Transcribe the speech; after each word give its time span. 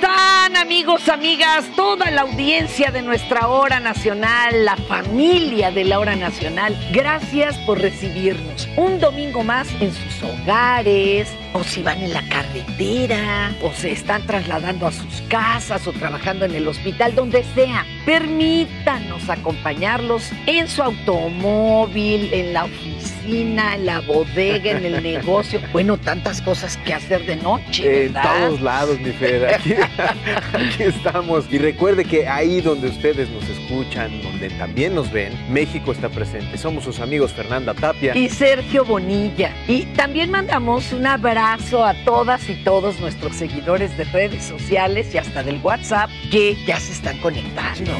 están 0.00 0.56
amigos, 0.56 1.10
amigas, 1.10 1.66
toda 1.76 2.10
la 2.10 2.22
audiencia 2.22 2.90
de 2.90 3.02
nuestra 3.02 3.48
hora 3.48 3.80
nacional, 3.80 4.64
la 4.64 4.76
familia 4.76 5.70
de 5.70 5.84
la 5.84 5.98
hora 5.98 6.16
nacional? 6.16 6.74
Gracias 6.90 7.58
por 7.66 7.78
recibirnos 7.80 8.66
un 8.78 8.98
domingo 8.98 9.42
más 9.42 9.68
en 9.78 9.92
sus 9.92 10.22
hogares, 10.22 11.28
o 11.52 11.62
si 11.62 11.82
van 11.82 12.00
en 12.00 12.14
la 12.14 12.26
carretera, 12.28 13.54
o 13.62 13.72
se 13.74 13.92
están 13.92 14.22
trasladando 14.26 14.86
a 14.86 14.92
sus 14.92 15.20
casas 15.28 15.86
o 15.86 15.92
trabajando 15.92 16.46
en 16.46 16.54
el 16.54 16.66
hospital, 16.66 17.14
donde 17.14 17.44
sea. 17.54 17.84
Permítanos 18.06 19.28
acompañarlos 19.28 20.30
en 20.46 20.66
su 20.68 20.82
automóvil, 20.82 22.32
en 22.32 22.54
la 22.54 22.64
oficina, 22.64 22.99
en 23.26 23.86
la 23.86 24.00
bodega, 24.00 24.72
en 24.72 24.84
el 24.84 25.02
negocio. 25.02 25.60
Bueno, 25.72 25.96
tantas 25.98 26.40
cosas 26.42 26.76
que 26.78 26.94
hacer 26.94 27.24
de 27.26 27.36
noche. 27.36 28.06
En 28.06 28.12
todos 28.12 28.60
lados, 28.60 28.98
mi 29.00 29.12
Fer. 29.12 29.54
Aquí, 29.54 29.74
aquí 30.52 30.82
estamos. 30.82 31.44
Y 31.50 31.58
recuerde 31.58 32.04
que 32.04 32.28
ahí 32.28 32.60
donde 32.60 32.88
ustedes 32.88 33.28
nos 33.30 33.48
escuchan, 33.48 34.22
donde 34.22 34.50
también 34.50 34.94
nos 34.94 35.10
ven, 35.12 35.32
México 35.50 35.92
está 35.92 36.08
presente. 36.08 36.56
Somos 36.58 36.84
sus 36.84 37.00
amigos 37.00 37.32
Fernanda 37.32 37.74
Tapia 37.74 38.16
y 38.16 38.28
Sergio 38.28 38.84
Bonilla. 38.84 39.54
Y 39.68 39.84
también 39.96 40.30
mandamos 40.30 40.92
un 40.92 41.06
abrazo 41.06 41.84
a 41.84 41.94
todas 42.04 42.48
y 42.48 42.54
todos 42.64 43.00
nuestros 43.00 43.36
seguidores 43.36 43.96
de 43.96 44.04
redes 44.04 44.44
sociales 44.44 45.14
y 45.14 45.18
hasta 45.18 45.42
del 45.42 45.60
WhatsApp 45.62 46.10
que 46.30 46.56
ya 46.66 46.78
se 46.78 46.92
están 46.92 47.18
conectando. 47.18 47.92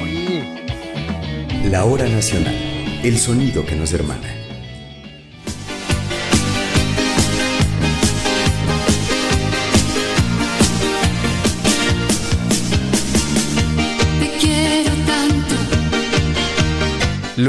La 1.64 1.84
hora 1.84 2.06
nacional, 2.06 2.56
el 3.02 3.18
sonido 3.18 3.64
que 3.64 3.76
nos 3.76 3.92
hermana. 3.92 4.39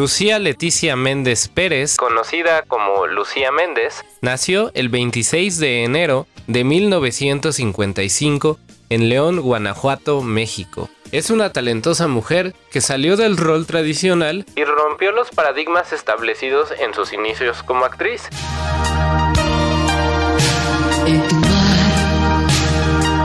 Lucía 0.01 0.39
Leticia 0.39 0.95
Méndez 0.95 1.47
Pérez, 1.47 1.95
conocida 1.95 2.63
como 2.63 3.05
Lucía 3.05 3.51
Méndez, 3.51 4.03
nació 4.21 4.71
el 4.73 4.89
26 4.89 5.59
de 5.59 5.83
enero 5.83 6.25
de 6.47 6.63
1955 6.63 8.57
en 8.89 9.09
León, 9.09 9.41
Guanajuato, 9.41 10.23
México. 10.23 10.89
Es 11.11 11.29
una 11.29 11.53
talentosa 11.53 12.07
mujer 12.07 12.55
que 12.71 12.81
salió 12.81 13.15
del 13.15 13.37
rol 13.37 13.67
tradicional 13.67 14.43
y 14.55 14.63
rompió 14.63 15.11
los 15.11 15.29
paradigmas 15.29 15.93
establecidos 15.93 16.71
en 16.79 16.95
sus 16.95 17.13
inicios 17.13 17.61
como 17.61 17.85
actriz. 17.85 18.23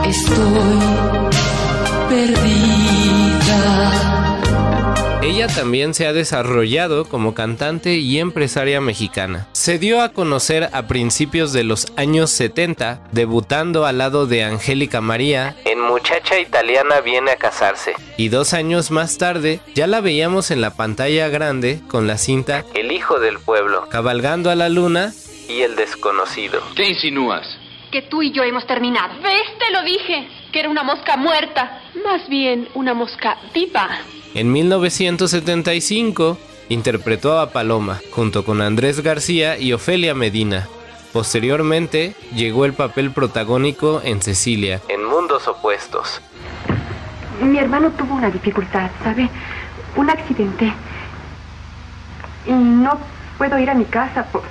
Estoy. 0.05 0.87
Ella 5.27 5.47
también 5.47 5.93
se 5.93 6.07
ha 6.07 6.13
desarrollado 6.13 7.03
como 7.03 7.33
cantante 7.33 7.95
y 7.95 8.17
empresaria 8.17 8.79
mexicana. 8.79 9.49
Se 9.51 9.77
dio 9.77 10.01
a 10.01 10.13
conocer 10.13 10.69
a 10.71 10.87
principios 10.87 11.51
de 11.51 11.65
los 11.65 11.87
años 11.97 12.29
70, 12.31 13.01
debutando 13.11 13.85
al 13.85 13.97
lado 13.97 14.25
de 14.25 14.45
Angélica 14.45 15.01
María 15.01 15.57
en 15.65 15.81
Muchacha 15.81 16.39
Italiana 16.39 17.01
viene 17.01 17.31
a 17.31 17.35
casarse. 17.35 17.93
Y 18.15 18.29
dos 18.29 18.53
años 18.53 18.89
más 18.89 19.17
tarde 19.17 19.59
ya 19.75 19.85
la 19.85 19.99
veíamos 19.99 20.49
en 20.49 20.61
la 20.61 20.77
pantalla 20.77 21.27
grande 21.27 21.81
con 21.89 22.07
la 22.07 22.17
cinta 22.17 22.63
El 22.73 22.93
Hijo 22.93 23.19
del 23.19 23.37
Pueblo, 23.37 23.85
cabalgando 23.89 24.49
a 24.49 24.55
la 24.55 24.69
luna 24.69 25.11
y 25.49 25.61
el 25.61 25.75
desconocido. 25.75 26.61
¿Qué 26.73 26.87
insinúas? 26.87 27.45
Que 27.91 28.01
tú 28.01 28.21
y 28.21 28.31
yo 28.31 28.43
hemos 28.43 28.65
terminado. 28.65 29.21
¿Ves? 29.21 29.43
Te 29.59 29.73
lo 29.73 29.83
dije. 29.83 30.29
Que 30.53 30.61
era 30.61 30.69
una 30.69 30.83
mosca 30.83 31.17
muerta. 31.17 31.81
Más 32.05 32.29
bien 32.29 32.69
una 32.75 32.93
mosca 32.93 33.37
viva. 33.53 33.89
En 34.33 34.51
1975 34.51 36.37
interpretó 36.69 37.39
a 37.39 37.51
Paloma 37.51 37.99
junto 38.11 38.43
con 38.43 38.61
Andrés 38.61 39.01
García 39.01 39.57
y 39.57 39.73
Ofelia 39.73 40.13
Medina. 40.13 40.67
Posteriormente 41.13 42.15
llegó 42.35 42.65
el 42.65 42.73
papel 42.73 43.11
protagónico 43.11 44.01
en 44.03 44.21
Cecilia, 44.21 44.81
en 44.89 45.03
Mundos 45.05 45.47
Opuestos. 45.47 46.21
Mi 47.41 47.57
hermano 47.57 47.91
tuvo 47.91 48.15
una 48.15 48.29
dificultad, 48.29 48.91
¿sabe? 49.03 49.29
Un 49.95 50.09
accidente. 50.09 50.73
Y 52.45 52.51
no 52.51 52.99
puedo 53.37 53.57
ir 53.59 53.69
a 53.69 53.73
mi 53.73 53.85
casa 53.85 54.25
por... 54.25 54.43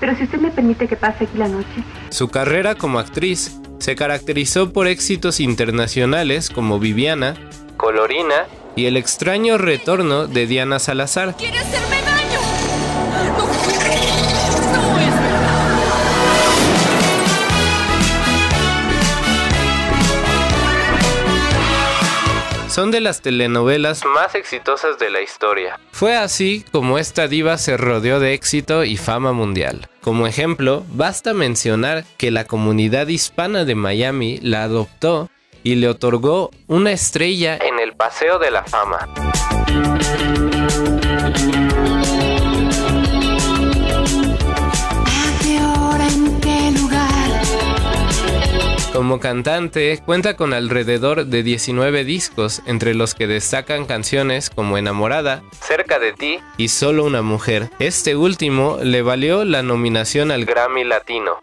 Pero 0.00 0.16
si 0.16 0.24
usted 0.24 0.40
me 0.40 0.50
permite 0.50 0.88
que 0.88 0.96
pase 0.96 1.24
aquí 1.24 1.38
la 1.38 1.48
noche. 1.48 1.84
Su 2.10 2.28
carrera 2.28 2.74
como 2.74 2.98
actriz 2.98 3.60
se 3.78 3.94
caracterizó 3.94 4.72
por 4.72 4.86
éxitos 4.86 5.40
internacionales 5.40 6.50
como 6.50 6.78
Viviana, 6.78 7.34
Colorina 7.82 8.46
y 8.76 8.86
el 8.86 8.96
extraño 8.96 9.58
retorno 9.58 10.28
de 10.28 10.46
Diana 10.46 10.78
Salazar. 10.78 11.36
¡Quiere 11.36 11.58
hacerme 11.58 12.00
daño! 12.02 12.38
¡No! 13.36 13.46
¡No 14.92 14.98
es 15.00 15.12
Son 22.72 22.92
de 22.92 23.00
las 23.00 23.20
telenovelas 23.20 24.04
más 24.04 24.36
exitosas 24.36 25.00
de 25.00 25.10
la 25.10 25.20
historia. 25.20 25.80
Fue 25.90 26.16
así 26.16 26.64
como 26.70 26.98
esta 26.98 27.26
diva 27.26 27.58
se 27.58 27.76
rodeó 27.76 28.20
de 28.20 28.32
éxito 28.32 28.84
y 28.84 28.96
fama 28.96 29.32
mundial. 29.32 29.88
Como 30.02 30.28
ejemplo, 30.28 30.84
basta 30.88 31.34
mencionar 31.34 32.04
que 32.16 32.30
la 32.30 32.44
comunidad 32.44 33.08
hispana 33.08 33.64
de 33.64 33.74
Miami 33.74 34.38
la 34.40 34.62
adoptó 34.62 35.31
y 35.62 35.76
le 35.76 35.88
otorgó 35.88 36.50
una 36.66 36.92
estrella 36.92 37.56
en 37.56 37.78
el 37.78 37.94
Paseo 37.94 38.38
de 38.38 38.50
la 38.50 38.64
Fama. 38.64 39.08
Como 48.92 49.20
cantante, 49.20 50.00
cuenta 50.04 50.36
con 50.36 50.52
alrededor 50.52 51.26
de 51.26 51.42
19 51.42 52.04
discos, 52.04 52.62
entre 52.66 52.94
los 52.94 53.14
que 53.14 53.26
destacan 53.26 53.86
canciones 53.86 54.50
como 54.50 54.76
Enamorada, 54.76 55.42
Cerca 55.60 55.98
de 55.98 56.12
ti 56.12 56.38
y 56.58 56.68
Solo 56.68 57.04
una 57.04 57.22
mujer. 57.22 57.70
Este 57.78 58.16
último 58.16 58.78
le 58.82 59.02
valió 59.02 59.44
la 59.44 59.62
nominación 59.62 60.30
al 60.30 60.44
Grammy 60.44 60.84
Latino. 60.84 61.38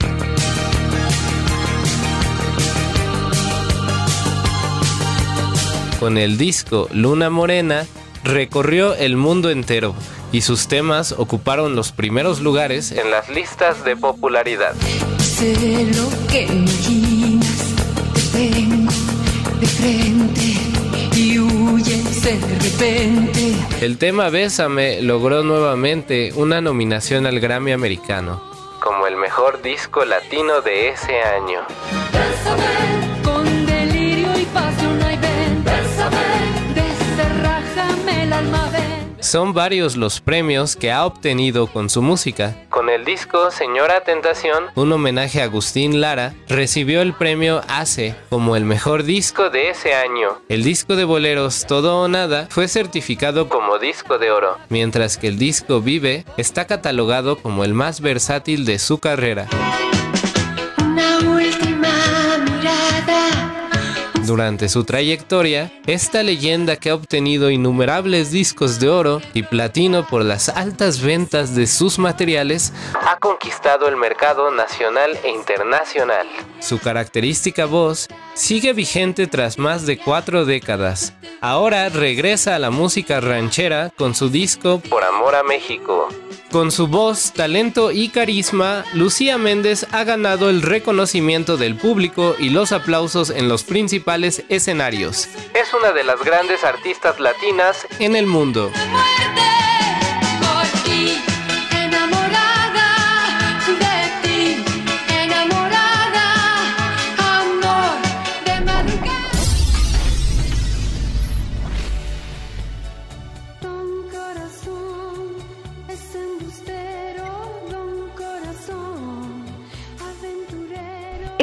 Con 5.99 6.17
el 6.17 6.37
disco 6.37 6.87
Luna 6.93 7.29
Morena, 7.29 7.85
recorrió 8.23 8.95
el 8.95 9.17
mundo 9.17 9.49
entero 9.49 9.93
y 10.31 10.41
sus 10.41 10.69
temas 10.69 11.11
ocuparon 11.11 11.75
los 11.75 11.91
primeros 11.91 12.39
lugares 12.39 12.93
en 12.93 13.11
las 13.11 13.27
listas 13.27 13.83
de 13.83 13.97
popularidad. 13.97 14.75
Sé 15.17 15.91
lo 15.93 16.27
que 16.29 16.43
imaginas, 16.43 17.75
te 18.13 18.21
tengo 18.37 18.91
de 19.59 19.67
frente 19.67 21.17
y 21.17 21.37
huyes 21.37 22.23
de 22.23 22.39
repente. 22.59 23.55
El 23.81 23.97
tema 23.97 24.29
Bésame 24.29 25.01
logró 25.01 25.43
nuevamente 25.43 26.31
una 26.35 26.61
nominación 26.61 27.25
al 27.25 27.41
Grammy 27.41 27.73
americano, 27.73 28.41
como 28.81 29.05
el 29.05 29.17
mejor 29.17 29.61
disco 29.61 30.05
latino 30.05 30.61
de 30.61 30.89
ese 30.89 31.21
año. 31.21 31.59
Son 39.29 39.53
varios 39.53 39.95
los 39.95 40.21
premios 40.21 40.75
que 40.75 40.91
ha 40.91 41.05
obtenido 41.05 41.67
con 41.67 41.91
su 41.91 42.01
música. 42.01 42.55
Con 42.69 42.89
el 42.89 43.05
disco 43.05 43.51
Señora 43.51 44.01
Tentación, 44.03 44.65
un 44.73 44.91
homenaje 44.91 45.39
a 45.39 45.43
Agustín 45.43 46.01
Lara, 46.01 46.33
recibió 46.47 47.03
el 47.03 47.13
premio 47.13 47.61
ACE 47.67 48.15
como 48.31 48.55
el 48.55 48.65
mejor 48.65 49.03
disco 49.03 49.51
de 49.51 49.69
ese 49.69 49.93
año. 49.93 50.29
El 50.49 50.63
disco 50.63 50.95
de 50.95 51.03
boleros 51.03 51.67
Todo 51.67 52.01
o 52.01 52.07
Nada 52.07 52.47
fue 52.49 52.67
certificado 52.67 53.49
como 53.49 53.77
disco 53.77 54.17
de 54.17 54.31
oro, 54.31 54.57
mientras 54.69 55.19
que 55.19 55.27
el 55.27 55.37
disco 55.37 55.79
Vive 55.79 56.25
está 56.37 56.65
catalogado 56.65 57.37
como 57.37 57.63
el 57.63 57.75
más 57.75 58.01
versátil 58.01 58.65
de 58.65 58.79
su 58.79 58.97
carrera. 58.97 59.47
Una 60.81 61.19
Durante 64.29 64.69
su 64.69 64.83
trayectoria, 64.83 65.71
esta 65.87 66.21
leyenda 66.21 66.75
que 66.75 66.91
ha 66.91 66.93
obtenido 66.93 67.49
innumerables 67.49 68.29
discos 68.29 68.79
de 68.79 68.87
oro 68.87 69.23
y 69.33 69.41
platino 69.41 70.05
por 70.05 70.23
las 70.23 70.49
altas 70.49 71.01
ventas 71.01 71.55
de 71.55 71.65
sus 71.65 71.97
materiales, 71.97 72.71
ha 73.07 73.17
conquistado 73.17 73.87
el 73.87 73.97
mercado 73.97 74.51
nacional 74.51 75.17
e 75.23 75.31
internacional. 75.31 76.27
Su 76.59 76.77
característica 76.77 77.65
voz 77.65 78.07
sigue 78.35 78.73
vigente 78.73 79.25
tras 79.25 79.57
más 79.57 79.87
de 79.87 79.97
cuatro 79.97 80.45
décadas. 80.45 81.11
Ahora 81.41 81.89
regresa 81.89 82.55
a 82.55 82.59
la 82.59 82.69
música 82.69 83.21
ranchera 83.21 83.89
con 83.97 84.13
su 84.13 84.29
disco 84.29 84.79
Por 84.91 85.05
Amor 85.05 85.33
a 85.33 85.41
México. 85.41 86.07
Con 86.51 86.71
su 86.71 86.87
voz, 86.87 87.31
talento 87.31 87.91
y 87.91 88.09
carisma, 88.09 88.83
Lucía 88.93 89.37
Méndez 89.37 89.85
ha 89.91 90.03
ganado 90.03 90.49
el 90.49 90.63
reconocimiento 90.63 91.57
del 91.57 91.75
público 91.75 92.35
y 92.39 92.49
los 92.49 92.71
aplausos 92.71 93.29
en 93.29 93.47
los 93.47 93.63
principales 93.63 94.43
escenarios. 94.49 95.29
Es 95.53 95.71
una 95.75 95.91
de 95.91 96.03
las 96.03 96.23
grandes 96.23 96.63
artistas 96.63 97.19
latinas 97.19 97.85
en 97.99 98.15
el 98.15 98.25
mundo. 98.25 98.71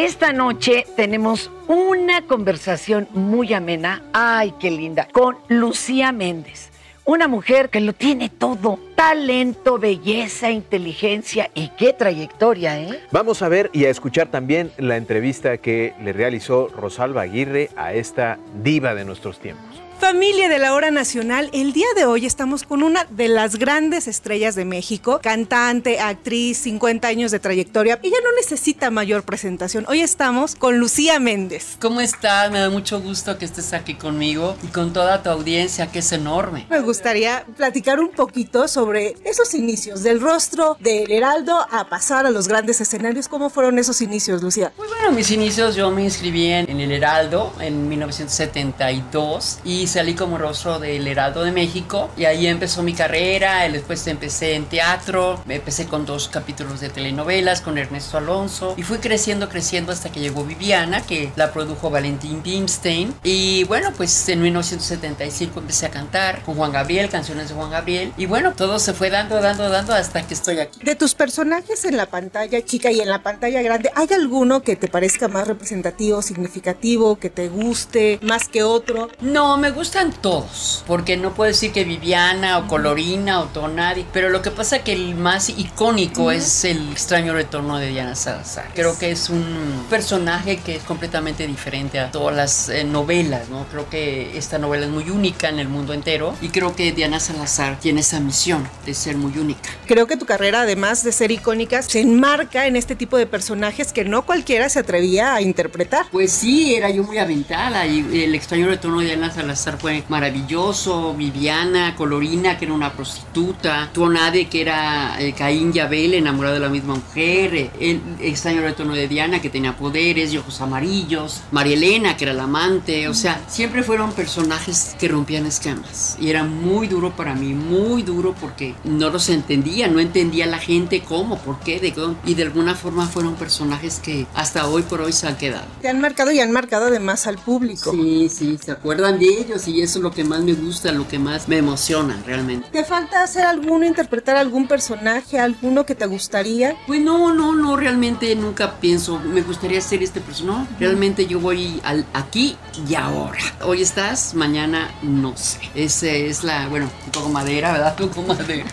Esta 0.06 0.32
noche 0.32 0.87
tenemos 0.94 1.50
una 1.67 2.23
conversación 2.23 3.08
muy 3.11 3.53
amena, 3.53 4.05
ay, 4.12 4.55
qué 4.61 4.70
linda, 4.70 5.08
con 5.11 5.37
Lucía 5.49 6.12
Méndez. 6.12 6.70
Una 7.05 7.26
mujer 7.26 7.70
que 7.70 7.81
lo 7.81 7.93
tiene 7.93 8.29
todo, 8.29 8.79
talento, 8.94 9.81
belleza, 9.81 10.53
inteligencia 10.53 11.50
y 11.55 11.70
qué 11.70 11.93
trayectoria, 11.93 12.81
¿eh? 12.81 13.00
Vamos 13.11 13.43
a 13.43 13.49
ver 13.49 13.69
y 13.73 13.87
a 13.87 13.91
escuchar 13.91 14.29
también 14.29 14.70
la 14.79 14.97
entrevista 14.97 15.58
que 15.58 15.93
le 16.00 16.12
realizó 16.12 16.69
Rosalba 16.69 17.23
Aguirre 17.23 17.70
a 17.75 17.93
esta 17.93 18.38
diva 18.62 18.94
de 18.94 19.05
nuestros 19.05 19.41
tiempos. 19.41 19.75
Familia 20.00 20.50
de 20.50 20.58
la 20.58 20.75
Hora 20.75 20.90
Nacional, 20.90 21.48
el 21.54 21.72
día 21.72 21.87
de 21.96 22.04
hoy 22.04 22.26
estamos 22.26 22.64
con 22.64 22.82
una 22.82 23.04
de 23.04 23.28
las 23.28 23.56
grandes 23.56 24.06
estrellas 24.06 24.54
de 24.54 24.66
México, 24.66 25.20
cantante, 25.22 26.00
actriz, 26.00 26.58
50 26.58 27.08
años 27.08 27.31
de 27.31 27.40
trayectoria. 27.40 27.98
Ella 28.02 28.19
no 28.22 28.31
necesita 28.38 28.90
mayor 28.90 29.22
presentación. 29.22 29.87
Hoy 29.88 30.02
estamos 30.02 30.54
con 30.54 30.78
Lucía 30.78 31.19
Méndez. 31.19 31.78
¿Cómo 31.81 32.02
estás? 32.02 32.50
Me 32.52 32.60
da 32.60 32.69
mucho 32.69 33.00
gusto 33.00 33.38
que 33.38 33.46
estés 33.46 33.72
aquí 33.72 33.94
conmigo 33.94 34.54
y 34.62 34.66
con 34.66 34.93
toda 34.93 35.22
tu 35.22 35.31
audiencia, 35.31 35.90
que 35.90 36.00
es 36.00 36.12
enorme. 36.12 36.66
Me 36.69 36.81
gustaría 36.81 37.46
platicar 37.56 37.98
un 37.98 38.10
poquito 38.10 38.69
sobre 38.69 39.16
esos 39.25 39.54
inicios, 39.54 40.02
del 40.02 40.20
rostro 40.20 40.76
del 40.78 41.10
Heraldo 41.10 41.66
a 41.70 41.88
pasar 41.88 42.26
a 42.26 42.31
los 42.31 42.48
grandes 42.48 42.82
escenarios. 42.82 43.28
¿Cómo 43.28 43.48
fueron 43.48 43.78
esos 43.78 44.02
inicios, 44.02 44.43
Lucía? 44.43 44.72
Muy 44.76 44.88
bueno, 44.88 45.12
mis 45.12 45.31
inicios 45.31 45.75
yo 45.75 45.90
me 45.90 46.04
inscribí 46.04 46.48
en, 46.48 46.69
en 46.70 46.81
el 46.81 46.93
Heraldo 46.93 47.52
en 47.60 47.88
1972 47.88 49.60
y 49.64 49.86
salí 49.87 50.15
como 50.15 50.38
rostro 50.38 50.79
del 50.79 51.06
Heraldo 51.06 51.44
de 51.44 51.53
México 51.53 52.11
y 52.17 52.25
ahí 52.25 52.47
empezó 52.47 52.83
mi 52.83 52.93
carrera, 52.93 53.67
y 53.67 53.73
después 53.73 54.06
empecé 54.06 54.55
en 54.55 54.67
teatro, 54.67 55.43
empecé 55.49 55.87
con 55.87 56.06
dos 56.06 56.29
capítulos 56.29 56.81
de 56.81 56.88
telenovelas 56.88 57.61
con 57.61 57.79
Ernesto 57.79 58.19
Alonso 58.19 58.75
y 58.77 58.83
fui 58.83 58.99
creciendo, 58.99 59.49
creciendo 59.49 59.93
hasta 59.93 60.11
que 60.11 60.21
llegó 60.21 60.44
Viviana, 60.44 61.03
que 61.03 61.33
la 61.37 61.53
produjo 61.53 61.91
Valentín 61.91 62.43
Pimstein 62.43 63.15
y 63.23 63.65
bueno, 63.65 63.93
pues 63.97 64.29
en 64.29 64.43
1975 64.43 65.61
empecé 65.61 65.87
a 65.87 65.91
cantar 65.91 66.43
con 66.43 66.55
Juan 66.56 66.73
Gabriel, 66.73 67.09
canciones 67.09 67.49
de 67.49 67.55
Juan 67.55 67.71
Gabriel 67.71 68.12
y 68.17 68.27
bueno, 68.27 68.53
todo 68.53 68.79
se 68.79 68.93
fue 68.93 69.11
dando, 69.11 69.41
dando, 69.41 69.69
dando 69.69 69.94
hasta 69.94 70.27
que 70.27 70.35
estoy 70.35 70.59
aquí. 70.59 70.81
De 70.82 70.94
tus 70.94 71.15
personajes 71.15 71.85
en 71.85 71.97
la 71.97 72.06
pantalla 72.06 72.65
chica 72.65 72.91
y 72.91 73.00
en 73.00 73.09
la 73.09 73.23
pantalla 73.23 73.62
grande, 73.62 73.91
¿hay 73.94 74.09
alguno 74.12 74.62
que 74.62 74.77
te 74.77 74.89
parezca 74.89 75.29
más 75.29 75.47
representativo, 75.47 76.23
significativo, 76.23 77.17
que 77.17 77.31
te 77.31 77.49
guste 77.49 78.19
más 78.23 78.49
que 78.49 78.62
otro? 78.62 79.09
No, 79.21 79.56
me 79.56 79.71
gustan 79.76 80.11
todos, 80.11 80.82
porque 80.87 81.19
no 81.19 81.34
puedo 81.34 81.49
decir 81.49 81.70
que 81.70 81.84
Viviana 81.84 82.58
o 82.58 82.67
Colorina 82.67 83.40
o 83.40 83.44
Tonari, 83.44 84.06
pero 84.11 84.31
lo 84.31 84.40
que 84.40 84.50
pasa 84.50 84.82
que 84.82 84.94
el 84.94 85.14
más 85.14 85.50
icónico 85.50 86.31
es 86.31 86.64
el 86.64 86.90
extraño 86.90 87.34
retorno 87.34 87.76
de 87.76 87.88
Diana 87.88 88.14
Salazar. 88.14 88.70
Creo 88.75 88.99
que 88.99 89.11
es 89.11 89.28
un 89.28 89.84
personaje 89.90 90.56
que 90.56 90.76
es 90.76 90.82
completamente 90.82 91.46
diferente 91.46 92.00
a 92.00 92.11
todas 92.11 92.34
las 92.34 92.70
eh, 92.70 92.84
novelas, 92.84 93.50
¿no? 93.50 93.67
Creo 93.70 93.88
que 93.90 94.37
esta 94.38 94.58
novela 94.58 94.87
es 94.87 94.90
muy 94.90 95.11
única 95.11 95.50
en 95.50 95.58
el 95.58 95.69
mundo 95.69 95.93
entero 95.93 96.34
y 96.40 96.49
creo 96.49 96.75
que 96.75 96.93
Diana 96.93 97.20
Salazar 97.20 97.79
tiene 97.79 98.00
esa 98.00 98.19
misión 98.19 98.67
de 98.87 98.94
ser 98.94 99.19
muy 99.19 99.37
única. 99.38 99.69
Creo 99.87 100.06
que 100.06 100.17
tu 100.17 100.25
carrera, 100.25 100.62
además 100.62 101.05
de 101.05 101.12
ser 101.12 101.31
icónica, 101.31 101.82
se 101.82 102.00
enmarca 102.00 102.67
en 102.67 102.76
este 102.76 102.96
tipo 102.96 103.19
de 103.19 103.26
personajes 103.26 103.93
que 103.93 104.05
no 104.05 104.25
cualquiera 104.25 104.70
se 104.70 104.79
atrevía 104.79 105.34
a 105.34 105.43
interpretar. 105.43 106.06
Pues 106.11 106.32
sí, 106.32 106.75
era 106.75 106.88
yo 106.88 107.02
muy 107.02 107.19
aventada 107.19 107.87
y 107.87 108.25
el 108.25 108.34
extraño 108.34 108.69
retorno 108.69 109.00
de 109.00 109.06
Diana 109.08 109.31
Salazar 109.31 109.66
fue 109.73 110.05
maravilloso. 110.09 111.15
Viviana, 111.15 111.95
Colorina, 111.97 112.59
que 112.59 112.67
era 112.67 112.75
una 112.75 112.93
prostituta. 112.93 113.91
Tuonade, 113.93 114.47
que 114.49 114.61
era 114.61 115.21
eh, 115.21 115.33
Caín 115.33 115.73
y 115.75 115.81
Abel, 115.81 116.15
enamorado 116.15 116.55
de 116.55 116.61
la 116.61 116.69
misma 116.69 116.95
mujer. 116.95 117.55
eh, 117.55 117.71
el 117.81 118.01
extraño 118.21 118.63
retorno 118.63 118.95
de 118.95 119.09
Diana, 119.09 119.41
que 119.41 119.51
tenía 119.51 119.77
poderes 119.77 120.33
y 120.33 120.39
ojos 120.39 120.61
amarillos. 120.61 121.43
María 121.51 121.75
Elena, 121.75 122.17
que 122.17 122.25
era 122.25 122.33
la 122.33 122.45
amante. 122.45 123.09
O 123.09 123.15
sea, 123.15 123.41
siempre 123.49 123.83
fueron 123.83 124.13
personajes 124.13 124.95
que 124.99 125.09
rompían 125.09 125.47
esquemas. 125.47 126.17
Y 126.21 126.31
era 126.31 126.45
muy 126.45 126.87
duro 126.87 127.15
para 127.17 127.35
mí, 127.35 127.55
muy 127.55 128.03
duro 128.03 128.35
porque 128.41 128.75
no 128.85 129.11
los 129.11 129.29
entendía, 129.29 129.89
no 129.89 130.01
entendía 130.01 130.47
la 130.47 130.59
gente 130.59 131.03
cómo, 131.03 131.39
por 131.39 131.59
qué, 131.61 131.81
de 131.81 131.91
dónde. 131.91 132.19
Y 132.25 132.35
de 132.35 132.45
alguna 132.45 132.75
forma 132.75 133.07
fueron 133.07 133.35
personajes 133.35 134.01
que 134.01 134.27
hasta 134.35 134.67
hoy 134.69 134.83
por 134.83 135.01
hoy 135.01 135.13
se 135.13 135.27
han 135.27 135.37
quedado. 135.37 135.67
Te 135.81 135.89
han 135.89 136.01
marcado 136.01 136.31
y 136.31 136.41
han 136.41 136.53
marcado 136.53 136.87
además 136.87 137.27
al 137.27 137.39
público. 137.39 137.93
Sí, 137.93 138.29
sí, 138.29 138.59
se 138.63 138.73
acuerdan 138.73 139.19
de 139.19 139.27
ellos 139.27 139.56
y 139.67 139.81
eso 139.81 139.99
es 139.99 140.03
lo 140.03 140.11
que 140.11 140.25
más 140.25 140.41
me 140.41 140.53
gusta, 140.55 140.93
lo 140.93 141.08
que 141.08 141.19
más 141.19 141.49
me 141.49 141.58
emociona 141.58 142.20
realmente. 142.26 142.69
¿Te 142.70 142.85
falta 142.85 143.23
hacer 143.23 143.44
alguno, 143.44 143.85
interpretar 143.87 144.37
algún 144.37 144.69
personaje, 144.69 145.38
alguno 145.38 145.87
que 145.87 145.94
te 145.94 146.06
gustaría? 146.06 146.76
Pues 146.87 147.00
no, 147.00 147.32
no, 147.32 147.55
no, 147.55 147.76
realmente 147.76 148.35
nunca 148.37 148.79
pienso, 148.79 149.19
me 149.19 149.43
gustaría 149.43 149.81
ser 149.81 150.03
este 150.03 150.20
personaje. 150.20 150.37
No, 150.47 150.67
realmente 150.79 151.26
yo 151.26 151.41
voy 151.41 151.81
al 151.82 152.06
aquí 152.12 152.56
y 152.88 152.94
ahora. 152.94 153.38
Hoy 153.64 153.82
estás, 153.82 154.35
mañana 154.35 154.91
no 155.03 155.37
sé. 155.37 155.58
Esa 155.75 156.08
es 156.08 156.44
la, 156.44 156.69
bueno, 156.69 156.91
un 157.06 157.12
poco 157.12 157.29
madera, 157.29 157.73
¿verdad? 157.73 158.00
Un 158.06 158.11
poco 158.11 158.35
madera. 158.35 158.67